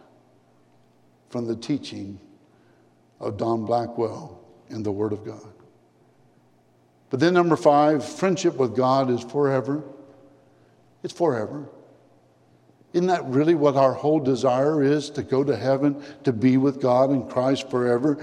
from 1.30 1.45
the 1.45 1.56
teaching 1.56 2.19
of 3.19 3.38
Don 3.38 3.65
Blackwell 3.65 4.41
in 4.71 4.82
the 4.82 4.91
Word 4.91 5.13
of 5.13 5.23
God. 5.23 5.53
But 7.12 7.19
then, 7.19 7.36
number 7.36 7.56
five, 7.56 8.03
friendship 8.03 8.56
with 8.56 8.75
God 8.75 9.12
is 9.12 9.21
forever. 9.21 9.84
It's 11.03 11.13
forever. 11.13 11.69
Isn't 12.97 13.10
that 13.10 13.25
really 13.25 13.53
what 13.53 13.75
our 13.75 13.93
whole 13.93 14.19
desire 14.19 14.81
is 14.81 15.12
to 15.12 15.21
go 15.21 15.43
to 15.43 15.55
heaven, 15.55 16.01
to 16.23 16.33
be 16.33 16.57
with 16.57 16.81
God 16.81 17.12
and 17.12 17.29
Christ 17.29 17.69
forever 17.69 18.17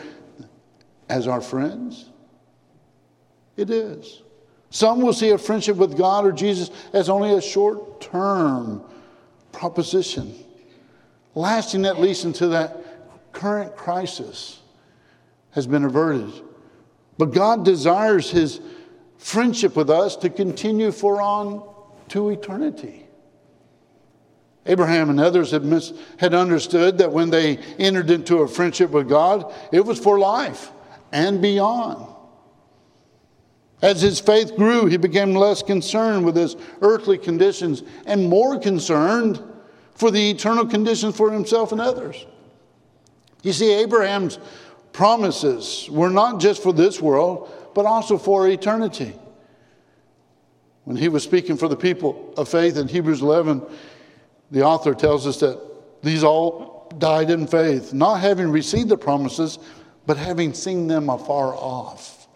as 1.08 1.28
our 1.28 1.40
friends? 1.40 2.10
It 3.56 3.70
is. 3.70 4.22
Some 4.70 5.00
will 5.00 5.12
see 5.12 5.30
a 5.30 5.38
friendship 5.38 5.76
with 5.76 5.96
God 5.96 6.26
or 6.26 6.32
Jesus 6.32 6.72
as 6.92 7.08
only 7.08 7.34
a 7.34 7.40
short 7.40 8.00
term 8.00 8.82
proposition, 9.52 10.34
lasting 11.36 11.86
at 11.86 12.00
least 12.00 12.24
until 12.24 12.50
that 12.50 13.32
current 13.32 13.76
crisis 13.76 14.58
has 15.52 15.68
been 15.68 15.84
averted. 15.84 16.32
But 17.16 17.26
God 17.26 17.64
desires 17.64 18.28
His 18.28 18.60
friendship 19.18 19.76
with 19.76 19.88
us 19.88 20.16
to 20.16 20.30
continue 20.30 20.90
for 20.90 21.22
on 21.22 21.62
to 22.08 22.30
eternity. 22.30 23.03
Abraham 24.66 25.10
and 25.10 25.20
others 25.20 25.50
had, 25.50 25.64
mis- 25.64 25.92
had 26.18 26.34
understood 26.34 26.98
that 26.98 27.12
when 27.12 27.30
they 27.30 27.58
entered 27.78 28.10
into 28.10 28.38
a 28.38 28.48
friendship 28.48 28.90
with 28.90 29.08
God, 29.08 29.52
it 29.72 29.84
was 29.84 29.98
for 29.98 30.18
life 30.18 30.72
and 31.12 31.42
beyond. 31.42 32.14
As 33.82 34.00
his 34.00 34.18
faith 34.18 34.56
grew, 34.56 34.86
he 34.86 34.96
became 34.96 35.34
less 35.34 35.62
concerned 35.62 36.24
with 36.24 36.36
his 36.36 36.56
earthly 36.80 37.18
conditions 37.18 37.82
and 38.06 38.28
more 38.28 38.58
concerned 38.58 39.42
for 39.94 40.10
the 40.10 40.30
eternal 40.30 40.66
conditions 40.66 41.16
for 41.16 41.30
himself 41.30 41.70
and 41.70 41.80
others. 41.80 42.24
You 43.42 43.52
see, 43.52 43.74
Abraham's 43.74 44.38
promises 44.92 45.88
were 45.90 46.08
not 46.08 46.40
just 46.40 46.62
for 46.62 46.72
this 46.72 47.00
world, 47.02 47.52
but 47.74 47.84
also 47.84 48.16
for 48.16 48.48
eternity. 48.48 49.12
When 50.84 50.96
he 50.96 51.08
was 51.08 51.22
speaking 51.22 51.56
for 51.56 51.68
the 51.68 51.76
people 51.76 52.32
of 52.36 52.48
faith 52.48 52.78
in 52.78 52.88
Hebrews 52.88 53.20
11, 53.20 53.62
the 54.54 54.62
author 54.62 54.94
tells 54.94 55.26
us 55.26 55.40
that 55.40 55.60
these 56.00 56.22
all 56.22 56.88
died 56.98 57.28
in 57.28 57.44
faith, 57.44 57.92
not 57.92 58.20
having 58.20 58.52
received 58.52 58.88
the 58.88 58.96
promises, 58.96 59.58
but 60.06 60.16
having 60.16 60.54
seen 60.54 60.86
them 60.86 61.10
afar 61.10 61.52
off, 61.56 62.28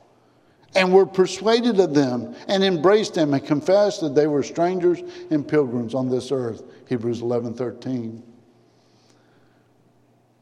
and 0.74 0.92
were 0.92 1.07
persuaded 1.07 1.78
of 1.78 1.94
them, 1.94 2.35
and 2.48 2.64
embraced 2.64 3.14
them, 3.14 3.35
and 3.35 3.46
confessed 3.46 4.00
that 4.00 4.16
they 4.16 4.26
were 4.26 4.42
strangers 4.42 5.00
and 5.31 5.46
pilgrims 5.46 5.94
on 5.94 6.11
this 6.11 6.33
earth. 6.33 6.64
Hebrews 6.88 7.22
11 7.22 7.54
13. 7.54 8.20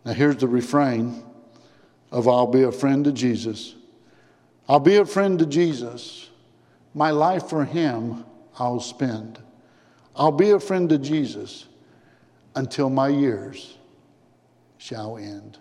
Now, 0.06 0.12
here's 0.14 0.36
the 0.38 0.48
refrain 0.48 1.22
of 2.10 2.26
I'll 2.26 2.46
be 2.46 2.62
a 2.62 2.72
friend 2.72 3.04
to 3.04 3.12
Jesus. 3.12 3.74
I'll 4.66 4.80
be 4.80 4.96
a 4.96 5.04
friend 5.04 5.38
to 5.40 5.46
Jesus. 5.46 6.30
My 6.94 7.10
life 7.10 7.50
for 7.50 7.66
him 7.66 8.24
I'll 8.58 8.80
spend. 8.80 9.40
I'll 10.16 10.33
be 10.33 10.50
a 10.50 10.61
friend 10.61 10.88
to 10.88 10.98
Jesus 10.98 11.66
until 12.55 12.88
my 12.88 13.09
years 13.09 13.76
shall 14.79 15.18
end. 15.18 15.59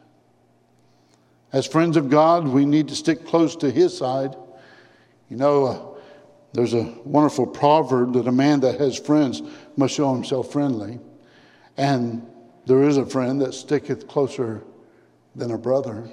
As 1.52 1.68
friends 1.68 1.98
of 1.98 2.10
God, 2.10 2.48
we 2.48 2.66
need 2.66 2.88
to 2.88 2.96
stick 2.96 3.26
close 3.26 3.56
to 3.58 3.70
his 3.70 3.98
side. 3.98 4.36
You 5.30 5.38
know, 5.38 5.66
uh, 5.66 6.00
there's 6.54 6.74
a 6.74 6.84
wonderful 7.04 7.46
proverb 7.46 8.14
that 8.14 8.28
a 8.28 8.32
man 8.32 8.62
that 8.62 8.80
has 8.80 8.98
friends 8.98 9.42
must 9.76 9.94
show 9.94 10.14
himself 10.14 10.52
friendly. 10.52 11.00
And 11.78 12.26
there 12.66 12.84
is 12.84 12.98
a 12.98 13.06
friend 13.06 13.42
that 13.42 13.54
sticketh 13.54 14.08
closer 14.08 14.64
than 15.36 15.52
a 15.52 15.58
brother. 15.58 16.10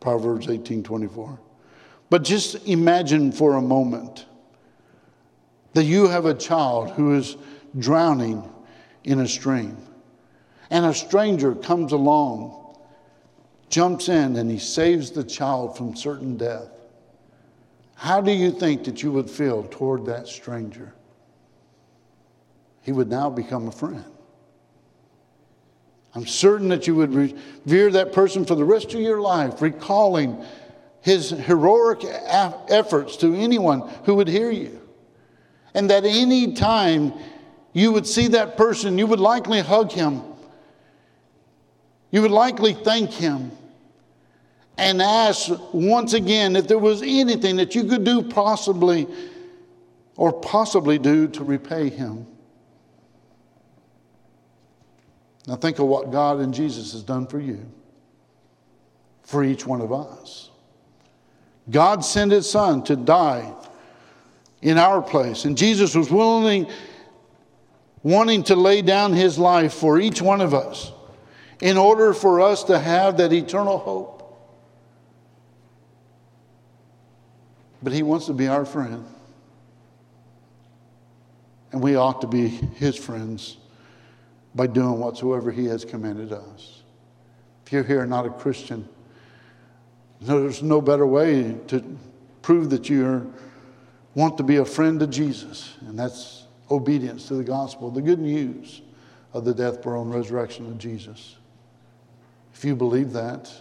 Proverbs 0.00 0.48
18:24. 0.48 1.38
But 2.10 2.22
just 2.22 2.66
imagine 2.68 3.32
for 3.32 3.54
a 3.54 3.62
moment 3.62 4.26
that 5.72 5.84
you 5.84 6.06
have 6.08 6.26
a 6.26 6.34
child 6.34 6.90
who 6.90 7.14
is 7.14 7.36
drowning 7.78 8.50
in 9.04 9.20
a 9.20 9.28
stream, 9.28 9.76
and 10.70 10.84
a 10.86 10.94
stranger 10.94 11.54
comes 11.54 11.92
along, 11.92 12.76
jumps 13.68 14.08
in, 14.08 14.36
and 14.36 14.50
he 14.50 14.58
saves 14.58 15.10
the 15.10 15.24
child 15.24 15.76
from 15.76 15.94
certain 15.94 16.36
death. 16.36 16.68
How 17.96 18.20
do 18.20 18.32
you 18.32 18.50
think 18.50 18.84
that 18.84 19.02
you 19.02 19.12
would 19.12 19.30
feel 19.30 19.64
toward 19.64 20.06
that 20.06 20.26
stranger? 20.26 20.94
He 22.82 22.92
would 22.92 23.08
now 23.08 23.30
become 23.30 23.68
a 23.68 23.72
friend. 23.72 24.04
I'm 26.14 26.26
certain 26.26 26.68
that 26.68 26.86
you 26.86 26.94
would 26.94 27.12
revere 27.12 27.90
that 27.90 28.12
person 28.12 28.44
for 28.44 28.54
the 28.54 28.64
rest 28.64 28.94
of 28.94 29.00
your 29.00 29.20
life, 29.20 29.60
recalling 29.60 30.44
his 31.00 31.30
heroic 31.30 32.04
efforts 32.04 33.16
to 33.18 33.34
anyone 33.34 33.88
who 34.04 34.14
would 34.14 34.28
hear 34.28 34.50
you. 34.50 34.80
And 35.74 35.90
that 35.90 36.04
any 36.04 36.54
time 36.54 37.12
you 37.74 37.92
would 37.92 38.06
see 38.06 38.28
that 38.28 38.56
person, 38.56 38.96
you 38.96 39.06
would 39.06 39.20
likely 39.20 39.60
hug 39.60 39.92
him. 39.92 40.22
You 42.10 42.22
would 42.22 42.30
likely 42.30 42.72
thank 42.72 43.10
him 43.10 43.50
and 44.78 45.02
ask 45.02 45.50
once 45.72 46.12
again 46.12 46.54
if 46.54 46.68
there 46.68 46.78
was 46.78 47.02
anything 47.02 47.56
that 47.56 47.74
you 47.74 47.84
could 47.84 48.04
do 48.04 48.22
possibly 48.22 49.08
or 50.16 50.32
possibly 50.32 50.98
do 50.98 51.26
to 51.28 51.42
repay 51.42 51.90
him. 51.90 52.26
Now, 55.48 55.56
think 55.56 55.80
of 55.80 55.86
what 55.86 56.12
God 56.12 56.38
and 56.38 56.54
Jesus 56.54 56.92
has 56.92 57.02
done 57.02 57.26
for 57.26 57.40
you, 57.40 57.60
for 59.24 59.42
each 59.44 59.66
one 59.66 59.80
of 59.80 59.92
us. 59.92 60.50
God 61.70 62.04
sent 62.04 62.30
his 62.30 62.48
son 62.48 62.84
to 62.84 62.94
die 62.94 63.52
in 64.62 64.78
our 64.78 65.02
place, 65.02 65.44
and 65.44 65.58
Jesus 65.58 65.94
was 65.94 66.10
willing, 66.10 66.66
wanting 68.04 68.44
to 68.44 68.54
lay 68.54 68.82
down 68.82 69.12
his 69.12 69.36
life 69.36 69.74
for 69.74 69.98
each 69.98 70.22
one 70.22 70.40
of 70.40 70.54
us 70.54 70.92
in 71.60 71.76
order 71.76 72.14
for 72.14 72.40
us 72.40 72.62
to 72.64 72.78
have 72.78 73.16
that 73.16 73.32
eternal 73.32 73.78
hope. 73.78 74.20
But 77.82 77.92
he 77.92 78.04
wants 78.04 78.26
to 78.26 78.32
be 78.32 78.46
our 78.46 78.64
friend, 78.64 79.04
and 81.72 81.82
we 81.82 81.96
ought 81.96 82.20
to 82.20 82.28
be 82.28 82.46
his 82.46 82.96
friends 82.96 83.56
by 84.54 84.66
doing 84.66 84.98
whatsoever 84.98 85.50
He 85.50 85.66
has 85.66 85.84
commanded 85.84 86.32
us. 86.32 86.82
If 87.66 87.72
you're 87.72 87.82
here 87.82 88.06
not 88.06 88.26
a 88.26 88.30
Christian, 88.30 88.88
there's 90.20 90.62
no 90.62 90.80
better 90.80 91.06
way 91.06 91.56
to 91.68 91.98
prove 92.42 92.70
that 92.70 92.88
you 92.88 93.32
want 94.14 94.36
to 94.36 94.42
be 94.42 94.56
a 94.56 94.64
friend 94.64 95.02
of 95.02 95.10
Jesus, 95.10 95.74
and 95.80 95.98
that's 95.98 96.43
obedience 96.74 97.28
to 97.28 97.34
the 97.34 97.44
gospel, 97.44 97.90
the 97.90 98.02
good 98.02 98.18
news 98.18 98.82
of 99.32 99.44
the 99.44 99.54
death, 99.54 99.82
burial, 99.82 100.02
and 100.02 100.14
resurrection 100.14 100.66
of 100.66 100.78
Jesus. 100.78 101.36
If 102.54 102.64
you 102.64 102.76
believe 102.76 103.12
that, 103.12 103.52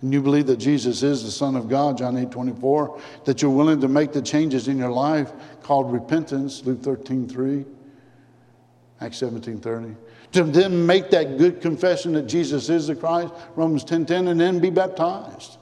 and 0.00 0.12
you 0.12 0.22
believe 0.22 0.46
that 0.46 0.58
Jesus 0.58 1.02
is 1.02 1.24
the 1.24 1.30
Son 1.30 1.56
of 1.56 1.68
God, 1.68 1.98
John 1.98 2.16
8 2.16 2.30
24, 2.30 3.00
that 3.24 3.42
you're 3.42 3.50
willing 3.50 3.80
to 3.80 3.88
make 3.88 4.12
the 4.12 4.22
changes 4.22 4.68
in 4.68 4.78
your 4.78 4.90
life 4.90 5.32
called 5.62 5.92
repentance, 5.92 6.64
Luke 6.64 6.82
13 6.82 7.28
3, 7.28 7.64
Acts 9.00 9.18
17 9.18 9.60
30, 9.60 9.94
to 10.32 10.44
then 10.44 10.86
make 10.86 11.10
that 11.10 11.38
good 11.38 11.60
confession 11.60 12.12
that 12.12 12.26
Jesus 12.26 12.68
is 12.68 12.86
the 12.86 12.94
Christ, 12.94 13.32
Romans 13.56 13.84
10 13.84 14.06
10, 14.06 14.28
and 14.28 14.40
then 14.40 14.60
be 14.60 14.70
baptized. 14.70 15.57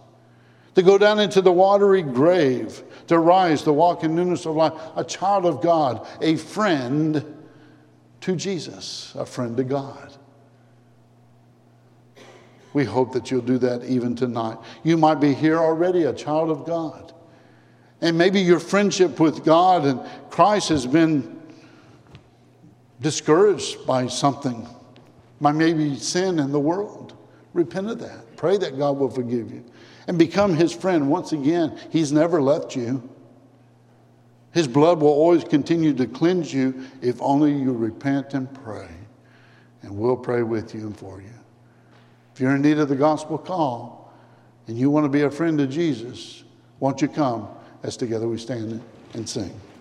To 0.77 0.83
go 0.83 0.99
down 0.99 1.19
into 1.21 1.41
the 1.41 1.51
watery 1.51 2.03
grave, 2.03 2.83
to 3.07 3.19
rise, 3.19 3.63
to 3.63 3.73
walk 3.73 4.05
in 4.05 4.15
newness 4.15 4.45
of 4.45 4.57
life, 4.57 4.75
a 4.95 5.03
child 5.05 5.47
of 5.47 5.63
God, 5.63 6.07
a 6.21 6.37
friend 6.37 7.25
to 8.21 8.37
Jesus, 8.37 9.15
a 9.15 9.25
friend 9.25 9.57
to 9.57 9.65
God. 9.65 10.13
We 12.75 12.85
hope 12.85 13.15
that 13.15 13.31
you'll 13.31 13.41
do 13.41 13.57
that 13.57 13.85
even 13.85 14.15
tonight. 14.17 14.59
You 14.83 14.99
might 14.99 15.15
be 15.15 15.33
here 15.33 15.57
already, 15.57 16.03
a 16.03 16.13
child 16.13 16.51
of 16.51 16.67
God. 16.67 17.15
And 18.03 18.19
maybe 18.19 18.41
your 18.41 18.61
friendship 18.61 19.19
with 19.19 19.47
God 19.47 19.87
and 19.87 19.99
Christ 20.29 20.69
has 20.69 20.87
been 20.87 21.41
discouraged 23.01 23.87
by 23.87 24.09
something, 24.09 24.69
by 25.41 25.53
maybe 25.53 25.97
sin 25.97 26.39
in 26.39 26.53
the 26.53 26.61
world. 26.61 27.15
Repent 27.55 27.89
of 27.89 27.99
that. 28.01 28.37
Pray 28.37 28.59
that 28.59 28.77
God 28.77 28.99
will 28.99 29.09
forgive 29.09 29.51
you 29.51 29.65
and 30.07 30.19
become 30.19 30.55
his 30.55 30.73
friend 30.73 31.11
once 31.11 31.33
again. 31.33 31.79
He's 31.91 32.13
never 32.13 32.41
left 32.41 32.77
you. 32.77 33.09
His 34.53 34.69
blood 34.69 35.01
will 35.01 35.09
always 35.09 35.45
continue 35.45 35.93
to 35.95 36.07
cleanse 36.07 36.53
you 36.53 36.87
if 37.03 37.21
only 37.21 37.53
you 37.53 37.73
repent 37.73 38.33
and 38.35 38.53
pray. 38.63 38.89
And 39.83 39.97
we'll 39.97 40.17
pray 40.17 40.43
with 40.43 40.75
you 40.75 40.83
and 40.83 40.97
for 40.97 41.21
you. 41.21 41.29
If 42.35 42.41
you're 42.41 42.55
in 42.55 42.63
need 42.63 42.79
of 42.79 42.89
the 42.89 42.97
gospel 42.97 43.39
call 43.39 44.13
and 44.67 44.79
you 44.79 44.91
want 44.91 45.05
to 45.05 45.09
be 45.09 45.23
a 45.23 45.31
friend 45.31 45.61
of 45.61 45.71
Jesus, 45.71 46.45
won't 46.81 47.03
you 47.03 47.09
come 47.09 47.49
as 47.83 47.97
together 47.97 48.29
we 48.29 48.39
stand 48.39 48.83
and 49.15 49.29
sing? 49.29 49.61